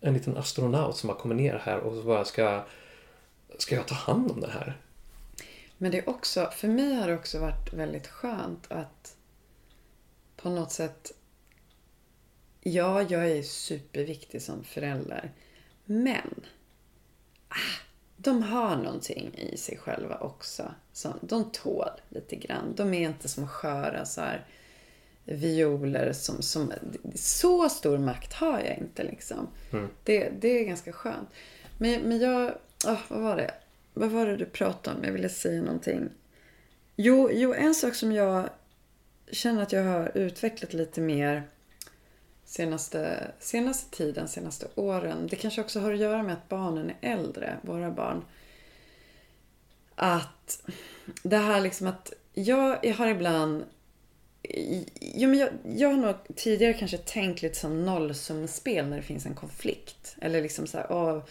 [0.00, 2.62] En liten astronaut som har kommit ner här och så bara ska
[3.58, 4.80] Ska jag ta hand om det här?
[5.78, 9.16] Men det är också, för mig har det också varit väldigt skönt att
[10.36, 11.12] på något sätt,
[12.60, 15.32] ja, jag är superviktig som förälder.
[15.84, 16.44] Men,
[17.48, 17.82] ah,
[18.16, 20.74] de har någonting i sig själva också.
[20.92, 22.74] Som, de tål lite grann.
[22.76, 24.46] De är inte som sköra så här,
[25.24, 26.72] violer som, som...
[27.14, 29.48] Så stor makt har jag inte liksom.
[29.72, 29.88] Mm.
[30.04, 31.28] Det, det är ganska skönt.
[31.78, 32.54] Men, men jag...
[32.84, 33.54] Oh, vad var det?
[33.94, 35.04] Vad var det du pratade om?
[35.04, 36.08] Jag ville säga någonting.
[36.96, 38.50] Jo, jo, en sak som jag
[39.32, 41.42] känner att jag har utvecklat lite mer
[42.44, 45.26] senaste, senaste tiden, senaste åren.
[45.30, 48.24] Det kanske också har att göra med att barnen är äldre, våra barn.
[49.94, 50.62] Att
[51.22, 53.64] det här liksom att jag, jag har ibland
[55.00, 59.26] Jo, men jag, jag har nog tidigare kanske tänkt lite som nollsummespel när det finns
[59.26, 60.16] en konflikt.
[60.20, 61.22] Eller liksom så här, åh,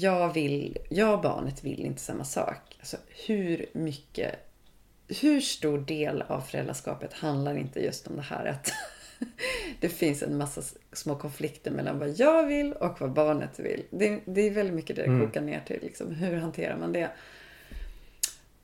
[0.00, 2.76] jag vill, jag och barnet vill inte samma sak.
[2.78, 2.96] Alltså
[3.26, 4.34] hur mycket,
[5.08, 8.72] hur stor del av föräldraskapet handlar inte just om det här att
[9.80, 13.84] det finns en massa små konflikter mellan vad jag vill och vad barnet vill.
[13.90, 15.26] Det, det är väldigt mycket det det Mm.
[15.26, 15.80] kokar ner till.
[15.82, 16.14] Liksom.
[16.14, 17.10] Hur hanterar man det?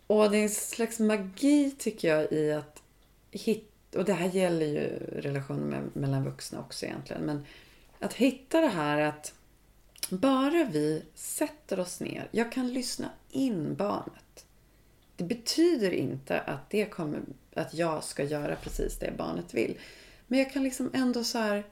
[0.07, 2.83] Och det är en slags magi tycker jag i att
[3.31, 4.89] hitta, och det här gäller ju
[5.21, 7.47] relationer med, mellan vuxna också egentligen, men
[7.99, 9.35] att hitta det här att
[10.11, 14.47] bara vi sätter oss ner, jag kan lyssna in barnet.
[15.17, 17.21] Det betyder inte att, det kommer,
[17.55, 19.79] att jag ska göra precis det barnet vill.
[20.27, 21.65] Men jag kan liksom ändå så här,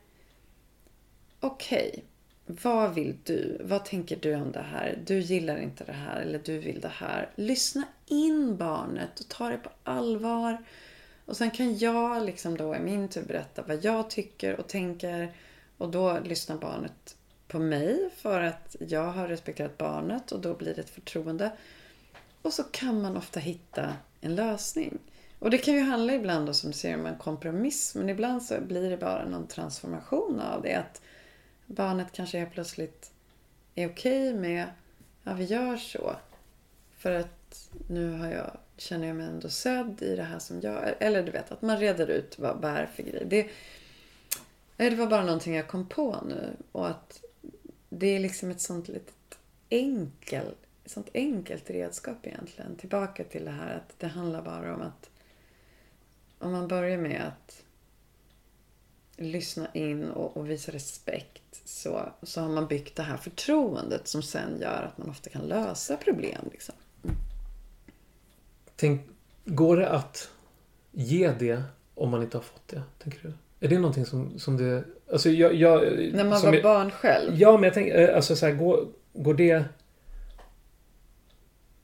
[1.40, 2.04] okej,
[2.46, 3.60] vad vill du?
[3.64, 5.02] Vad tänker du om det här?
[5.06, 7.30] Du gillar inte det här eller du vill det här.
[7.34, 10.64] Lyssna in barnet och ta det på allvar.
[11.24, 15.32] Och sen kan jag liksom då i min tur berätta vad jag tycker och tänker.
[15.78, 17.16] Och då lyssnar barnet
[17.52, 21.52] på mig för att jag har respekterat barnet och då blir det ett förtroende.
[22.42, 24.98] Och så kan man ofta hitta en lösning.
[25.38, 27.94] Och det kan ju handla ibland då, som du ser om en kompromiss.
[27.94, 30.74] Men ibland så blir det bara någon transformation av det.
[30.74, 31.02] Att
[31.66, 33.12] barnet kanske helt plötsligt
[33.74, 34.66] är okej med
[35.22, 36.16] ja vi gör så.
[36.98, 40.94] För att nu har jag, känner jag mig ändå sedd i det här som jag...
[40.98, 43.26] Eller du vet, att man reder ut vad, vad är det för grej.
[43.26, 43.50] Det,
[44.76, 46.56] det var bara någonting jag kom på nu.
[46.72, 47.20] Och att
[47.98, 49.38] det är liksom ett sånt litet
[49.68, 50.54] enkel,
[50.86, 52.76] sånt enkelt redskap egentligen.
[52.76, 55.10] Tillbaka till det här att det handlar bara om att
[56.38, 57.62] om man börjar med att
[59.16, 64.22] lyssna in och, och visa respekt så, så har man byggt det här förtroendet som
[64.22, 66.48] sen gör att man ofta kan lösa problem.
[66.52, 66.74] Liksom.
[67.04, 67.16] Mm.
[68.76, 69.08] Tänk,
[69.44, 70.30] går det att
[70.90, 71.62] ge det
[71.94, 72.82] om man inte har fått det?
[72.98, 73.32] Tänker du?
[73.62, 74.84] Är det någonting som, som det...
[75.12, 75.54] Alltså jag...
[75.54, 75.82] jag
[76.12, 77.34] När man var jag, barn själv.
[77.34, 79.64] Ja, men jag tänker, eh, alltså så här, går, går det...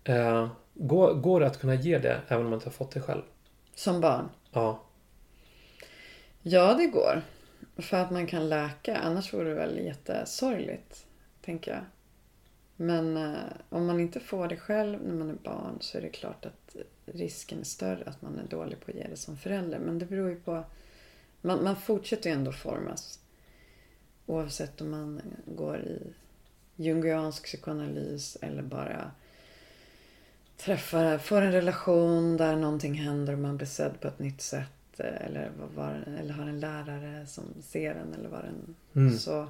[0.04, 3.00] Eh, går, går det att kunna ge det även om man inte har fått det
[3.00, 3.22] själv?
[3.74, 4.28] Som barn.
[4.52, 4.82] Ja.
[6.42, 7.22] Ja, det går.
[7.76, 8.96] För att man kan läka.
[8.96, 11.06] Annars vore det väl jättesorgligt,
[11.44, 11.80] tänker jag.
[12.76, 13.34] Men eh,
[13.68, 16.76] om man inte får det själv när man är barn så är det klart att
[17.06, 19.78] risken är större att man är dålig på att ge det som förälder.
[19.78, 20.64] Men det beror ju på...
[21.40, 23.18] Man, man fortsätter ju ändå formas.
[24.26, 26.12] Oavsett om man går i
[26.76, 29.10] jungiansk psykoanalys eller bara
[30.56, 35.00] träffa, får en relation där någonting händer och man blir sedd på ett nytt sätt.
[35.00, 39.18] eh, Eller, var, eller har en lärare som ser en eller vad den Mm.
[39.18, 39.48] så.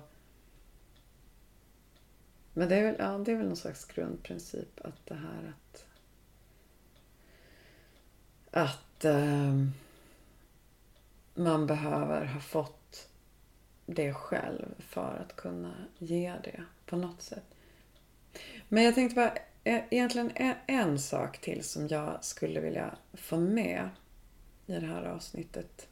[2.55, 5.85] Men det är, väl, ja, det är väl någon slags grundprincip att det här att
[8.51, 9.73] att ehm,
[11.39, 13.09] man behöver ha fått
[13.87, 17.45] det själv för att kunna ge det på något sätt.
[18.69, 19.35] Men jag tänkte bara,
[19.65, 23.89] e-, egentligen e-, en, sak till som jag skulle vilja få med
[24.67, 25.89] i det här avsnittet.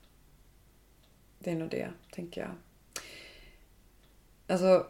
[1.38, 2.50] Det är nog det, tänker jag.
[4.46, 4.86] Alltså,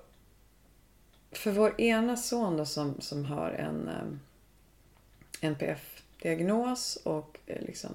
[1.30, 4.20] för vår ena son då som, som har en um,
[5.40, 7.92] NPF-diagnos och eh, liksom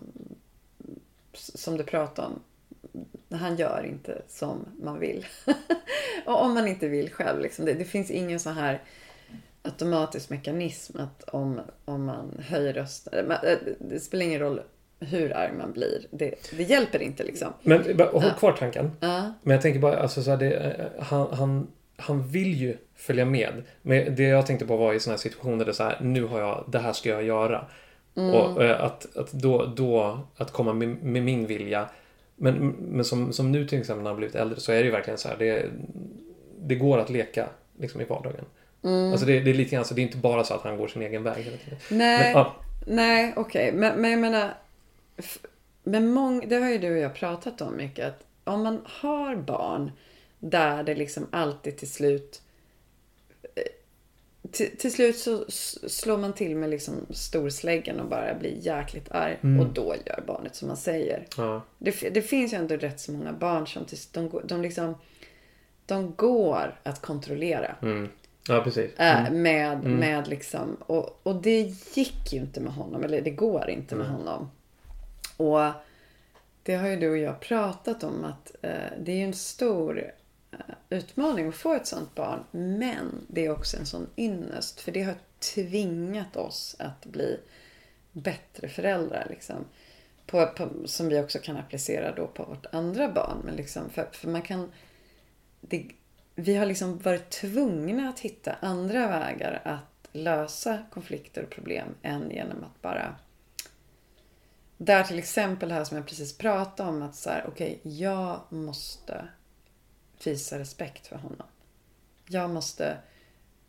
[1.33, 2.43] som du pratade om,
[3.31, 5.25] han gör inte som man vill.
[6.25, 7.39] och om man inte vill själv.
[7.41, 8.81] Liksom, det, det finns ingen så här
[9.63, 13.31] automatisk mekanism att om, om man höjer rösten.
[13.31, 14.61] eh, Det spelar ingen roll
[14.99, 16.05] hur arg man blir.
[16.11, 17.53] Det, det hjälper inte liksom.
[17.63, 18.33] Men håll Ja.
[18.39, 18.91] kvar tanken.
[18.99, 21.67] Ja, Men jag tänker bara, alltså så här, det, eh, han, han,
[21.97, 23.63] han vill ju följa med.
[23.81, 26.39] Men det jag tänkte på var i sådana här situationer där så här, nu har
[26.39, 27.65] jag, det här ska jag göra.
[28.15, 28.33] Mm.
[28.33, 31.89] Och eh, att, att då, då, att komma med, med min vilja.
[32.41, 34.91] Men, men som, som nu till exempel när han blivit äldre så är det ju
[34.91, 35.65] verkligen så här, det,
[36.59, 38.45] det går att leka liksom i vardagen.
[38.83, 39.11] Mm.
[39.11, 40.87] Alltså det, det är lite grann så, det är inte bara så att han går
[40.87, 41.79] sin egen väg hela tiden.
[41.89, 42.45] Nej, Men,
[42.85, 43.71] nej okej.
[43.73, 44.53] Men, men jag menar,
[45.83, 48.07] men mång, det har ju du och jag pratat om mycket.
[48.07, 49.91] Att om man har barn
[50.39, 52.40] där det liksom alltid till slut
[54.51, 55.45] till, till slut så
[55.89, 59.37] slår man till med liksom storsläggan och bara blir jäkligt arg.
[59.43, 59.59] Mm.
[59.59, 61.25] Och då gör barnet som man säger.
[61.37, 64.95] ja, Det, det finns ju ändå rätt så många barn som till, de, de liksom
[65.85, 67.75] de går att kontrollera.
[67.81, 68.09] mm,
[68.47, 68.91] ja, precis.
[68.99, 69.95] Äh, med, Mm.
[69.95, 71.61] med liksom, och, och det
[71.93, 74.17] gick ju inte med honom, eller det går inte med Mm.
[74.17, 74.51] honom.
[75.37, 75.71] Och
[76.63, 79.99] det har ju du och jag pratat om att eh, det är ju en stor
[79.99, 80.05] eh,
[80.51, 82.43] Eh, utmaning att få ett sånt barn.
[82.51, 87.39] Men det är också en sån ynnest, för det har tvingat oss att bli
[88.11, 89.27] bättre föräldrar.
[89.29, 89.65] Liksom.
[90.25, 93.37] På, på, som vi också kan applicera då på vårt andra barn.
[93.45, 94.71] Men liksom, för, för man kan...
[95.61, 95.87] Det,
[96.35, 102.31] vi har liksom varit tvungna att hitta andra vägar att lösa konflikter och problem än
[102.31, 103.15] genom att bara...
[104.77, 108.39] Där till exempel det här som jag precis pratade om att så här, okej, jag
[108.49, 109.27] måste
[110.27, 111.47] visa respekt för honom.
[112.27, 112.97] Jag måste,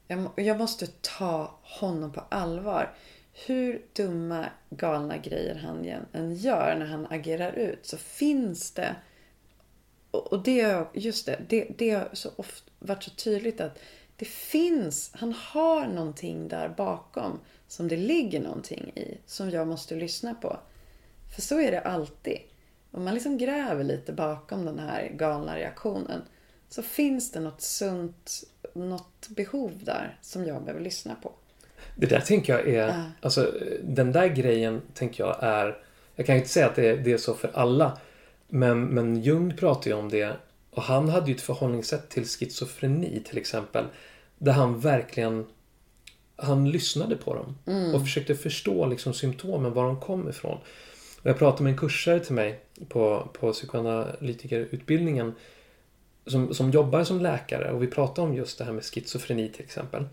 [0.06, 2.94] jag, jag måste ta honom på allvar.
[3.46, 8.96] Hur dumma, galna grejer han än- gör när han agerar ut så finns det
[10.10, 13.78] och och det, har- just det, det, det har så ofta varit så tydligt att
[14.16, 19.94] det finns, han har någonting där bakom som det ligger någonting i som jag måste
[19.94, 20.56] lyssna på.
[21.34, 22.38] För så är det alltid.
[22.90, 26.22] Om man liksom gräver lite bakom den här galna reaktionen
[26.74, 28.44] så finns det något sunt,
[28.74, 31.32] något behov där som jag behöver lyssna på.
[31.96, 33.04] Det där tänker jag är, Ja.
[33.20, 33.52] alltså
[33.82, 35.78] den där grejen tänker jag är,
[36.14, 37.98] jag kan inte säga att det är, det är så för alla,
[38.48, 40.36] men, men Jung pratar ju om det
[40.70, 43.84] och han hade ju ett förhållningssätt till schizofreni till exempel,
[44.38, 45.46] där han verkligen
[46.36, 47.58] han lyssnade på dem
[47.94, 50.58] och försökte förstå liksom symptomen, var de kom ifrån.
[51.22, 55.34] Och jag pratade med en kursare till mig på, på psykoanalytikerutbildningen
[56.26, 59.64] som, som jobbar som läkare och vi pratade om just det här med schizofreni till
[59.64, 60.04] exempel.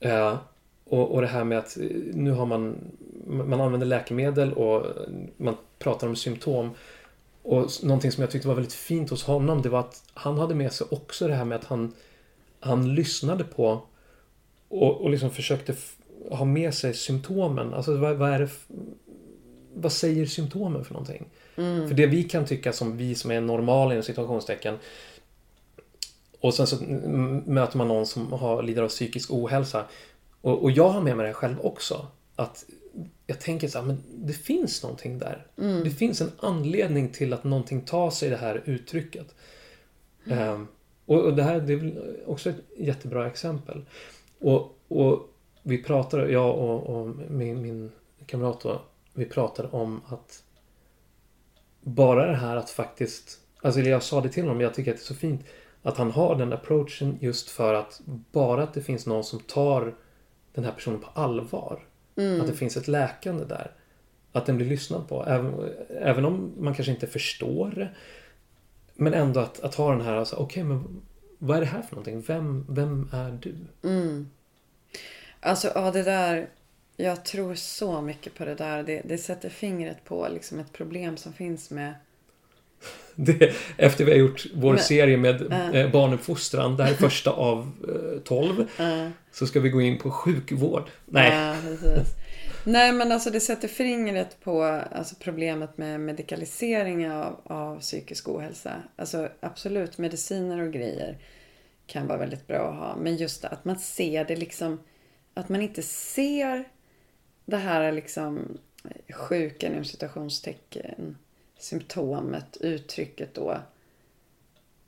[0.00, 0.38] Eh,
[0.84, 2.76] och, och det här med att eh, nu har man,
[3.26, 4.86] man använder läkemedel och
[5.36, 6.70] man pratar om symptom.
[7.42, 10.54] Och någonting som jag tyckte var väldigt fint hos honom det var att han hade
[10.54, 11.92] med sig också det här med att han,
[12.60, 13.82] han lyssnade på
[14.68, 15.74] och, och liksom försökte
[16.30, 17.74] ha med sig symptomen.
[17.74, 18.48] Alltså vad, vad är det
[19.74, 21.24] vad säger symptomen för någonting?
[21.88, 24.78] För det vi kan tycka som vi som är normala inom situationstecken
[26.40, 29.84] och sen så mm, möter man någon som har, lider av psykisk ohälsa.
[30.40, 32.06] Och, och jag har med mig det själv också.
[32.36, 32.64] Att
[33.26, 35.46] jag tänker så här, men det finns någonting där.
[35.84, 39.34] Det finns en anledning till att någonting tar sig det här uttrycket.
[40.26, 40.66] Ehm,
[41.06, 43.84] och, och det här det är också ett jättebra exempel.
[44.38, 45.28] Och, och
[45.62, 47.92] vi pratade, jag och, och min, min
[48.26, 48.82] kamrat då,
[49.14, 50.42] vi pratade om att
[51.80, 55.02] bara det här att faktiskt, alltså jag sa det till honom, jag tycker att det
[55.02, 55.40] är så fint
[55.82, 58.00] att han har den approachen just för att
[58.32, 59.94] bara att det finns någon som tar
[60.54, 61.82] den här personen på allvar.
[62.40, 63.70] Att det finns ett läkande där.
[64.32, 65.26] Att den blir lyssnad på.
[65.26, 67.88] Även, även om man kanske inte förstår det.
[68.94, 71.02] Men ändå att, att ha den här, alltså, okej men
[71.38, 72.20] vad är det här för någonting?
[72.20, 73.54] Vem, vem är du?
[73.88, 74.30] Mm.
[75.40, 76.48] Alltså, ja det där.
[76.96, 78.82] Jag tror så mycket på det där.
[78.82, 81.94] Det, det sätter fingret på liksom ett problem som finns med
[83.14, 85.70] Det, efter vi har gjort vår Men- serie med Äh.
[85.74, 89.10] eh, barnuppfostran, det här är första av eh, 12, Ja.
[89.32, 90.90] så ska vi gå in på sjukvård.
[91.06, 91.30] Nej.
[91.32, 91.56] Ja.
[92.64, 94.62] Nej, men alltså det sätter fingret på
[94.92, 98.72] alltså, problemet med medikalisering av, av psykisk ohälsa.
[98.96, 101.18] Alltså absolut, mediciner och grejer
[101.86, 102.96] kan vara väldigt bra att ha.
[102.96, 104.80] Men just att man ser det liksom,
[105.34, 106.64] att man inte ser
[107.46, 108.58] det här liksom
[109.14, 111.16] sjukan inom citationstecken,
[111.60, 113.58] symptomet, uttrycket då.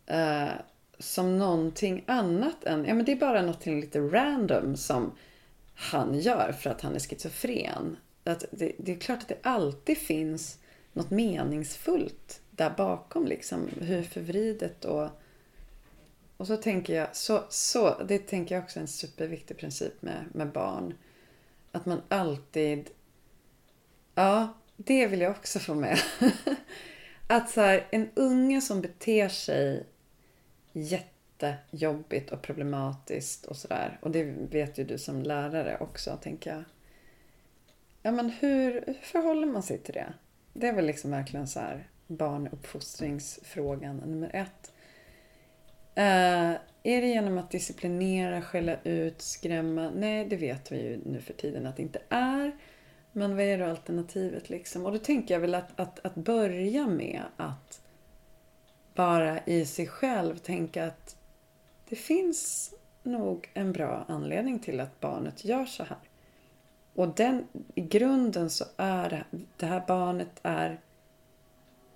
[0.06, 0.50] Eh,
[0.98, 5.12] som någonting annat än, ja men det är bara någonting lite random som
[5.74, 7.96] han gör för att han är schizofren.
[8.24, 10.58] Att det, det är klart att det alltid finns
[10.92, 13.68] något meningsfullt där bakom liksom.
[13.80, 15.08] Hur förvridet och...
[16.36, 20.24] Och så tänker jag, så, så, det tänker jag också är en superviktig princip med,
[20.32, 20.94] med barn.
[21.72, 22.90] Att man alltid...
[24.14, 25.98] Ja, det vill jag också få med.
[27.26, 29.86] att så här, en unge som beter sig
[30.72, 33.98] jättejobbigt och problematiskt och sådär.
[34.02, 36.64] Och det vet ju du som lärare också, tänker jag.
[38.02, 40.12] Ja, men hur, hur förhåller man sig till det?
[40.52, 44.72] Det är väl liksom verkligen så här barnuppfostringsfrågan nummer ett.
[45.98, 49.90] Uh, är det genom att disciplinera, skälla ut, skrämma?
[49.90, 52.52] Nej, det vet vi ju nu för tiden att det inte är.
[53.12, 54.86] Men vad är då alternativet liksom?
[54.86, 57.80] Och då tänker jag väl att, att, att börja med att
[58.94, 61.16] bara i sig själv tänka att
[61.88, 65.98] det finns nog en bra anledning till att barnet gör så här.
[66.94, 69.24] Och den, i grunden så är det,
[69.56, 70.80] det här barnet är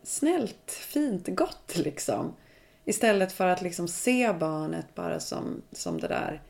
[0.02, 2.34] snällt, fint, gott liksom.
[2.84, 6.42] Istället för att liksom se barnet bara som, som det där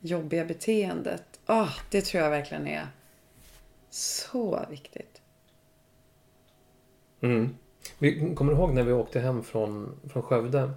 [0.00, 1.40] jobbiga beteendet.
[1.46, 2.86] Ah, det tror jag verkligen är
[3.94, 5.22] så viktigt.
[7.20, 7.56] Mm.
[7.98, 10.70] Vi kommer ihåg när vi åkte hem från, från Skövde.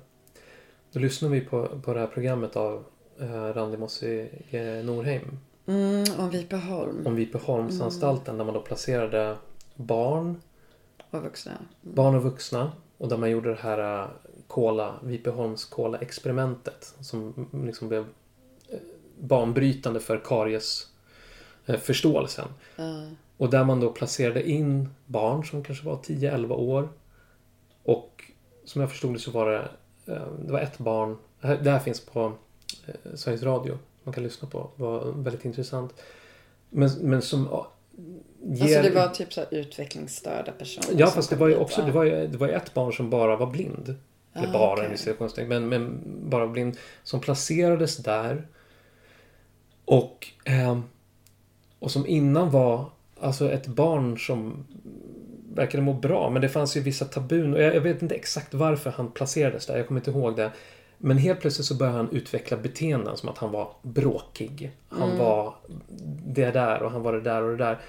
[0.91, 2.86] Då lyssnade vi på, på det här programmet av
[3.20, 5.39] eh, Randi Mossi eh, Norheim.
[5.66, 9.38] Mm, om Vipeholm Om Vipeholmsanstalten där man då placerade
[9.76, 10.41] barn,
[11.11, 11.51] och vuxna.
[11.82, 12.72] barn och vuxna.
[12.97, 14.09] Och där man gjorde det här eh,
[14.47, 16.95] kola, Vipeholms kola-experimentet.
[16.99, 18.05] Som liksom blev
[18.70, 18.80] eh,
[19.20, 20.88] banbrytande för karies
[21.66, 22.47] förståelsen.
[22.76, 23.05] Ja.
[23.38, 26.89] Och där man då placerade in barn som kanske var 10-11 år.
[27.84, 28.24] Och
[28.66, 29.70] som jag förstod det så var det,
[30.13, 32.34] eh, det var ett barn, det här- det här finns på
[32.88, 35.93] eh, Sveriges Radio, man kan lyssna på, det var väldigt intressant.
[36.70, 37.72] Men, men som ja,
[38.43, 38.63] ger...
[38.63, 40.99] Alltså det var typ så utvecklingsstörda personer.
[40.99, 43.09] Ja fast det var ju också, det var ju, det var ju ett barn som
[43.09, 43.95] bara var blind.
[44.34, 44.97] Eller Ah, bara, okay.
[44.97, 46.78] citationstecken, men, men bara blind.
[47.03, 48.47] Som placerades där.
[49.86, 50.84] Och, ehm,
[51.86, 52.86] och som innan var
[53.19, 54.65] alltså ett barn som
[55.53, 56.29] verkade må bra.
[56.29, 57.53] Men det fanns ju vissa tabun.
[57.53, 59.77] Och jag, jag vet inte exakt varför han placerades där.
[59.77, 60.51] Jag kommer inte ihåg det.
[60.97, 64.71] Men helt plötsligt så började han utveckla beteenden som att han var bråkig.
[64.89, 65.17] Han Mm.
[65.19, 65.55] var
[66.25, 67.79] det där och han var det där och det där.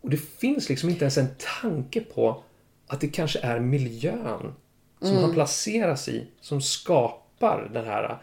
[0.00, 1.28] Och det finns liksom inte ens en
[1.62, 2.42] tanke på
[2.86, 4.54] att det kanske är miljön
[5.00, 5.22] som Mm.
[5.22, 8.18] han placeras i som skapar den här...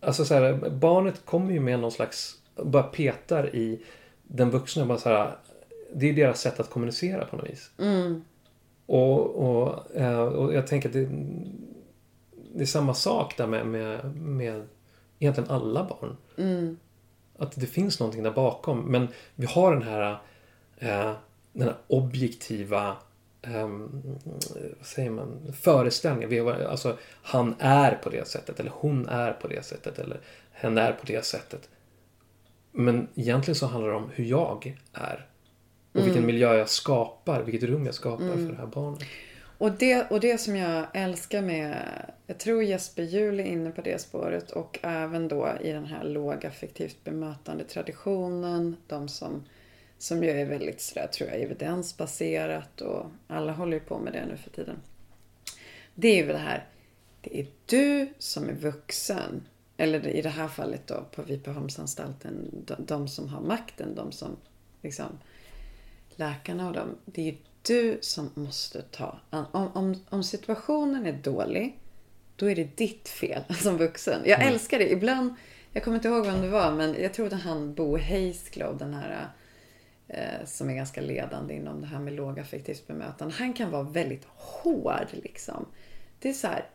[0.00, 2.36] Alltså så här, barnet kommer ju med någon slags...
[2.64, 3.80] Bara petar i
[4.32, 4.86] den vuxna.
[4.86, 5.36] Bara så här,
[5.92, 7.70] det är deras sätt att kommunicera på något vis.
[7.78, 8.24] Mm.
[8.86, 11.08] Och, och, eh, och jag tänker att det,
[12.54, 14.68] det är samma sak där med, med, med
[15.18, 16.16] egentligen alla barn.
[16.36, 16.78] Mm.
[17.38, 18.80] Att det finns någonting där bakom.
[18.80, 20.10] Men vi har den här,
[20.76, 21.12] eh,
[21.52, 22.96] den här objektiva
[23.42, 24.02] ehm,
[24.78, 26.30] vad säger man, föreställningen.
[26.30, 28.60] Vi har, alltså, han är på det sättet.
[28.60, 29.98] Eller hon är på det sättet.
[29.98, 30.20] Eller
[30.52, 31.68] hen är på det sättet.
[32.72, 35.26] Men egentligen så handlar det om hur jag är.
[35.92, 37.42] Och vilken miljö jag skapar.
[37.42, 39.02] Vilket rum jag skapar för det här barnet.
[39.60, 41.86] Och det, och det som jag älskar med,
[42.26, 46.04] jag tror Jesper Juhl är inne på det spåret och även då i den här
[46.04, 48.76] lågaffektivt bemötande traditionen.
[48.86, 49.44] De som,
[49.98, 54.26] som ju är väldigt sådär, tror jag, evidensbaserat och alla håller ju på med det
[54.26, 54.76] nu för tiden.
[55.94, 56.66] Det är ju det här,
[57.20, 59.46] det är du som är vuxen.
[59.80, 64.36] Eller i det här fallet då på Vipeholmsanstalten, de, de som har makten, de som
[64.82, 65.18] liksom
[66.16, 66.96] läkarna och dem.
[67.04, 69.18] Det är ju du som måste ta...
[69.30, 71.78] Om, om, om situationen är dålig,
[72.36, 74.22] då är det ditt fel som vuxen.
[74.24, 74.92] Jag älskar det.
[74.92, 75.34] Ibland,
[75.72, 78.94] jag kommer inte ihåg vem det var, men jag tror att han Bo Heisklow, den
[78.94, 79.28] här
[80.08, 83.34] eh, som är ganska ledande inom det här med lågaffektivt bemötande.
[83.34, 85.66] Han kan vara väldigt hård liksom.
[86.18, 86.68] Det är så här,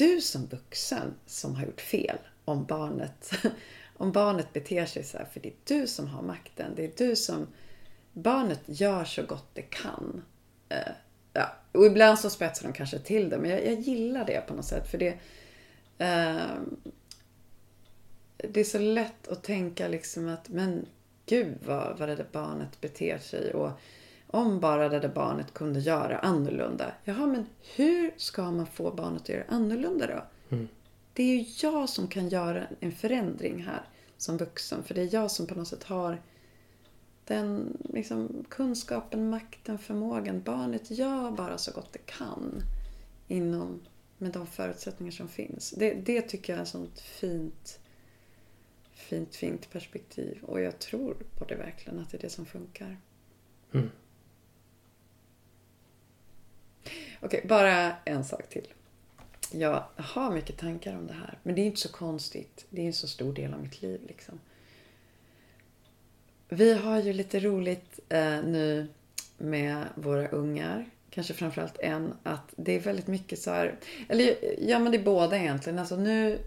[0.00, 3.30] du som vuxen som har gjort fel om barnet,
[3.96, 5.24] om barnet beter sig så här.
[5.24, 6.72] För det är du som har makten.
[6.76, 7.46] Det är du som...
[8.12, 10.22] Barnet gör så gott det kan.
[10.68, 10.92] Eh,
[11.32, 11.52] ja.
[11.72, 14.64] Och ibland så spetsar de kanske till det, men jag, jag gillar det på något
[14.64, 14.90] sätt.
[14.90, 15.18] För det...
[15.98, 16.56] Eh,
[18.36, 20.86] det är så lätt att tänka liksom att, men
[21.26, 23.54] gud vad, vad det där barnet beter sig.
[23.54, 23.70] Och
[24.30, 26.92] om bara det där barnet kunde göra annorlunda.
[27.04, 30.22] Jaha, men hur ska man få barnet att göra annorlunda då?
[30.56, 30.68] Mm.
[31.12, 33.82] Det är ju jag som kan göra en förändring här
[34.16, 34.82] som vuxen.
[34.82, 36.22] För det är jag som på något sätt har
[37.24, 40.42] den liksom, kunskapen, makten, förmågan.
[40.42, 42.62] Barnet gör bara så gott det kan
[43.28, 43.80] inom
[44.18, 45.70] med de förutsättningar som finns.
[45.70, 47.80] Det, det tycker jag är ett sånt fint,
[48.92, 50.38] fint, fint perspektiv.
[50.42, 52.96] Och jag tror på det verkligen, att det är det som funkar.
[53.72, 53.90] Mm.
[57.20, 58.66] Okej, bara en sak till.
[59.52, 61.38] Jag har mycket tankar om det här.
[61.42, 62.66] Men det är inte så konstigt.
[62.70, 64.00] Det är en så stor del av mitt liv.
[64.06, 64.40] Liksom.
[66.48, 68.88] Vi har ju lite roligt eh, nu
[69.38, 70.90] med våra ungar.
[71.10, 72.14] Kanske framförallt en.
[72.22, 73.78] Att det är väldigt mycket så här.
[74.08, 75.78] Eller ja, men det är båda egentligen.
[75.78, 76.38] Alltså nu.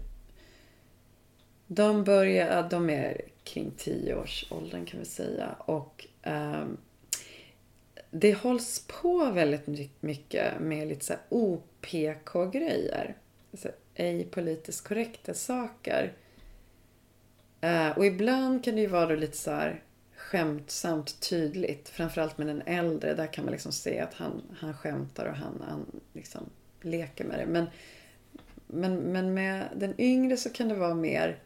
[1.66, 5.54] De börjar, de är kring tioårsåldern kan vi säga.
[5.58, 6.64] Och eh,
[8.16, 9.66] det hålls på väldigt
[10.00, 13.16] mycket med lite så OPK-grejer.
[13.52, 16.12] Alltså ej politiskt korrekta saker.
[17.64, 19.82] Uh, och ibland kan det ju vara lite så här
[20.16, 21.88] skämtsamt tydligt.
[21.88, 23.14] Framförallt med den äldre.
[23.14, 26.42] Där kan man liksom se att han, han skämtar och han, han liksom
[26.82, 27.46] leker med det.
[27.46, 27.66] Men,
[28.66, 31.38] men, men med den yngre så kan det vara mer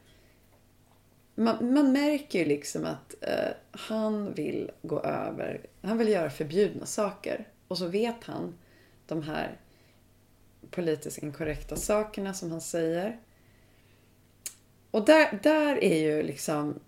[1.38, 6.86] man, man märker ju liksom att eh, han vill gå över, han vill göra förbjudna
[6.86, 7.48] saker.
[7.68, 8.58] Och så vet han
[9.06, 9.56] de här
[10.70, 13.18] politiskt inkorrekta sakerna som han säger.
[14.90, 16.80] Och där, där är ju liksom,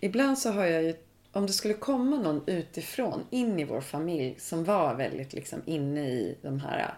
[0.00, 0.94] ibland så har jag ju,
[1.32, 6.08] om det skulle komma någon utifrån in i vår familj som var väldigt liksom inne
[6.08, 6.94] i de här eh,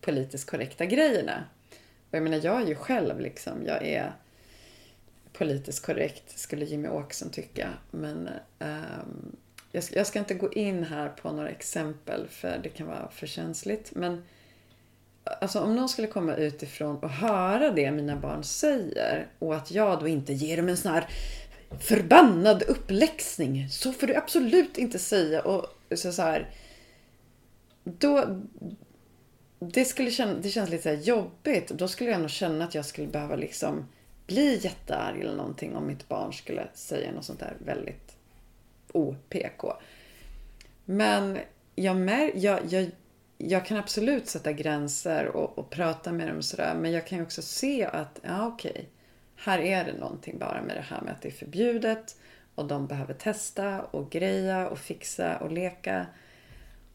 [0.00, 1.44] politiskt korrekta grejerna.
[2.10, 4.12] Och jag menar, jag är ju själv liksom, jag är
[5.38, 7.68] politiskt korrekt, skulle Jimmy Åkesson tycka.
[7.90, 8.28] Men
[8.58, 9.36] um,
[9.72, 13.10] jag, ska, jag, ska, inte gå in här på några exempel för det kan vara
[13.10, 13.92] för känsligt.
[13.94, 14.22] Men
[15.24, 20.00] alltså, om någon skulle komma utifrån och höra det mina barn säger och att jag
[20.00, 21.08] då inte ger dem en sån här
[21.80, 23.68] förbannad uppläxning.
[23.70, 25.42] Så får du absolut inte säga.
[25.42, 26.50] Och så, så här,
[27.84, 28.40] då,
[29.58, 31.68] det, skulle känna, det känns lite så jobbigt.
[31.68, 33.86] Då skulle jag nog känna att jag skulle behöva liksom
[34.26, 38.16] bli jättearg eller någonting om mitt barn skulle säga något sånt där väldigt
[38.92, 39.64] OPK.
[40.84, 41.38] Men
[41.74, 42.90] jag, mär, jag, jag,
[43.38, 46.74] jag kan absolut sätta gränser och, och prata med dem sådär.
[46.74, 48.84] Men jag kan ju också se att, ja okej, okay,
[49.36, 52.16] här är det någonting bara med det här med att det är förbjudet.
[52.54, 56.06] Och de behöver testa och greja och fixa och leka.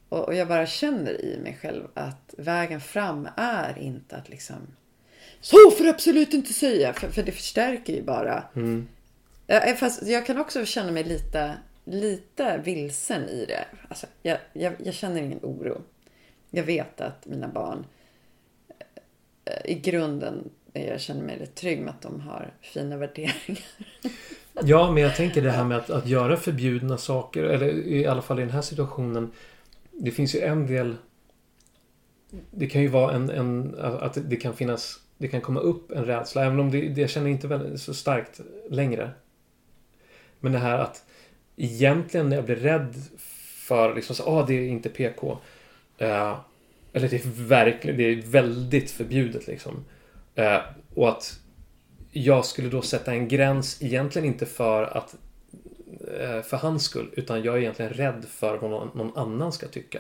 [0.10, 4.68] Och, och jag bara känner i mig själv att vägen fram är inte att liksom
[5.42, 8.44] så får du absolut inte säga, för, för det förstärker ju bara.
[8.56, 8.88] Mm.
[9.48, 13.66] Jag, fast jag kan också känna mig lite, lite vilsen i det.
[13.88, 15.82] Alltså, jag, jag, jag känner ingen oro.
[16.50, 17.86] Jag vet att mina barn
[19.46, 23.64] eh, i grunden jag känner mig lite trygg med att de har fina värderingar.
[24.64, 28.22] Ja, men jag tänker det här med att, att göra förbjudna saker, eller i alla
[28.22, 29.32] fall i den här situationen.
[29.92, 30.96] Det finns ju en del...
[32.52, 36.06] Det kan ju vara en, en att det kan finnas det kan komma upp en
[36.06, 36.46] rädsla.
[36.46, 39.12] Även om det, det jag känner inte så starkt längre.
[40.40, 41.06] Men det här att
[41.56, 42.96] egentligen när jag blir rädd
[43.68, 45.38] för liksom så, ah, det är inte PK.
[46.02, 46.40] Uh, eh,
[46.94, 49.86] eller det är verkligen, det är väldigt förbjudet liksom.
[50.40, 50.60] Uh,
[50.96, 51.40] och att
[52.12, 55.16] jag skulle då sätta en gräns egentligen inte för att
[56.02, 57.10] uh, för hans skull.
[57.14, 60.00] Utan jag är egentligen rädd för vad någon, någon annan ska tycka.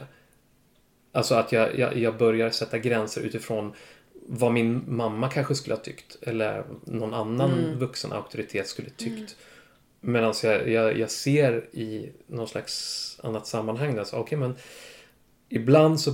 [1.12, 3.74] Alltså att jag, jag, jag börjar sätta gränser utifrån
[4.34, 6.18] vad min mamma kanske skulle ha tyckt.
[6.22, 7.80] Eller någon annan mm.
[7.80, 9.18] vuxen auktoritet skulle tyckt.
[9.18, 10.14] Mm.
[10.14, 14.56] Medan jag, jag, jag, ser i någon slags annat sammanhang där, så okay, men
[15.50, 16.14] ibland så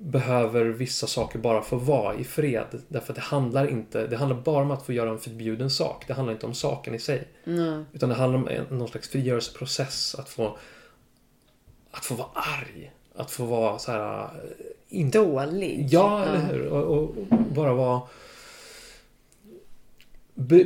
[0.00, 2.82] behöver vissa saker bara få vara i fred.
[2.88, 6.04] Därför att det handlar inte, det handlar bara om att få göra en förbjuden sak.
[6.06, 7.28] Det handlar inte om saken i sig.
[7.46, 7.84] Mm.
[7.92, 10.14] Utan det handlar om någon slags frigörelseprocess.
[10.14, 10.58] Att få,
[11.90, 12.92] att få vara arg.
[13.14, 14.30] Att få vara så här
[14.94, 15.18] inte...
[15.18, 15.88] Dålig.
[15.90, 16.66] Ja, eller hur?
[16.66, 17.14] Och, och,
[17.54, 18.02] bara vara...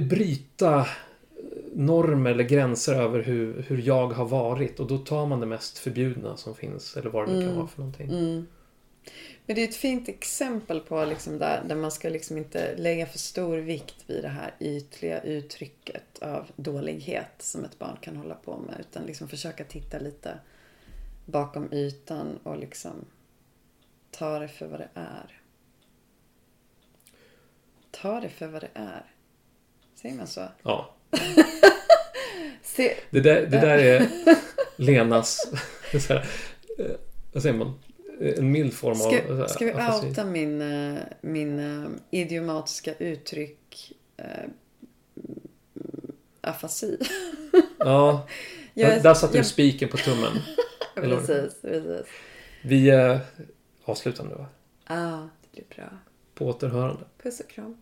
[0.00, 0.86] Bryta
[1.72, 4.80] normer eller gränser över hur, hur jag har varit.
[4.80, 6.96] Och då tar man det mest förbjudna som finns.
[6.96, 7.48] Eller vad det nu mm.
[7.48, 8.08] kan vara för någonting.
[8.08, 8.46] Mm.
[9.46, 13.06] Men det är ett fint exempel på liksom där, där man ska liksom inte lägga
[13.06, 18.34] för stor vikt vid det här ytliga uttrycket av dålighet som ett barn kan hålla
[18.34, 18.76] på med.
[18.80, 20.38] Utan liksom försöka titta lite
[21.24, 23.04] bakom ytan och liksom
[24.18, 25.40] ta det för vad det är.
[27.90, 29.04] Ta det för vad det är.
[29.94, 30.48] Säger man så?
[30.62, 30.94] Ja.
[32.62, 34.06] Se, Det där, det där är
[34.76, 35.52] Lenas...
[36.08, 36.16] Här,
[36.78, 36.86] eh,
[37.32, 37.80] vad säger man?
[38.20, 38.96] En mild form av...
[38.96, 40.06] Ska, här, ska vi afasi.
[40.06, 44.24] outa min, eh, min eh, idiomatiska uttryck eh,
[46.40, 46.98] afasi?
[47.78, 48.28] Ja,
[48.74, 50.32] Jag där, är- där satte du jag- spiken på tummen.
[50.94, 52.06] Precis, precis.
[52.64, 52.90] Vi
[53.92, 54.46] avslutar nu va?
[54.88, 55.88] Ja, ah, det blir bra.
[56.34, 57.04] På återhörande.
[57.22, 57.76] Puss och kram.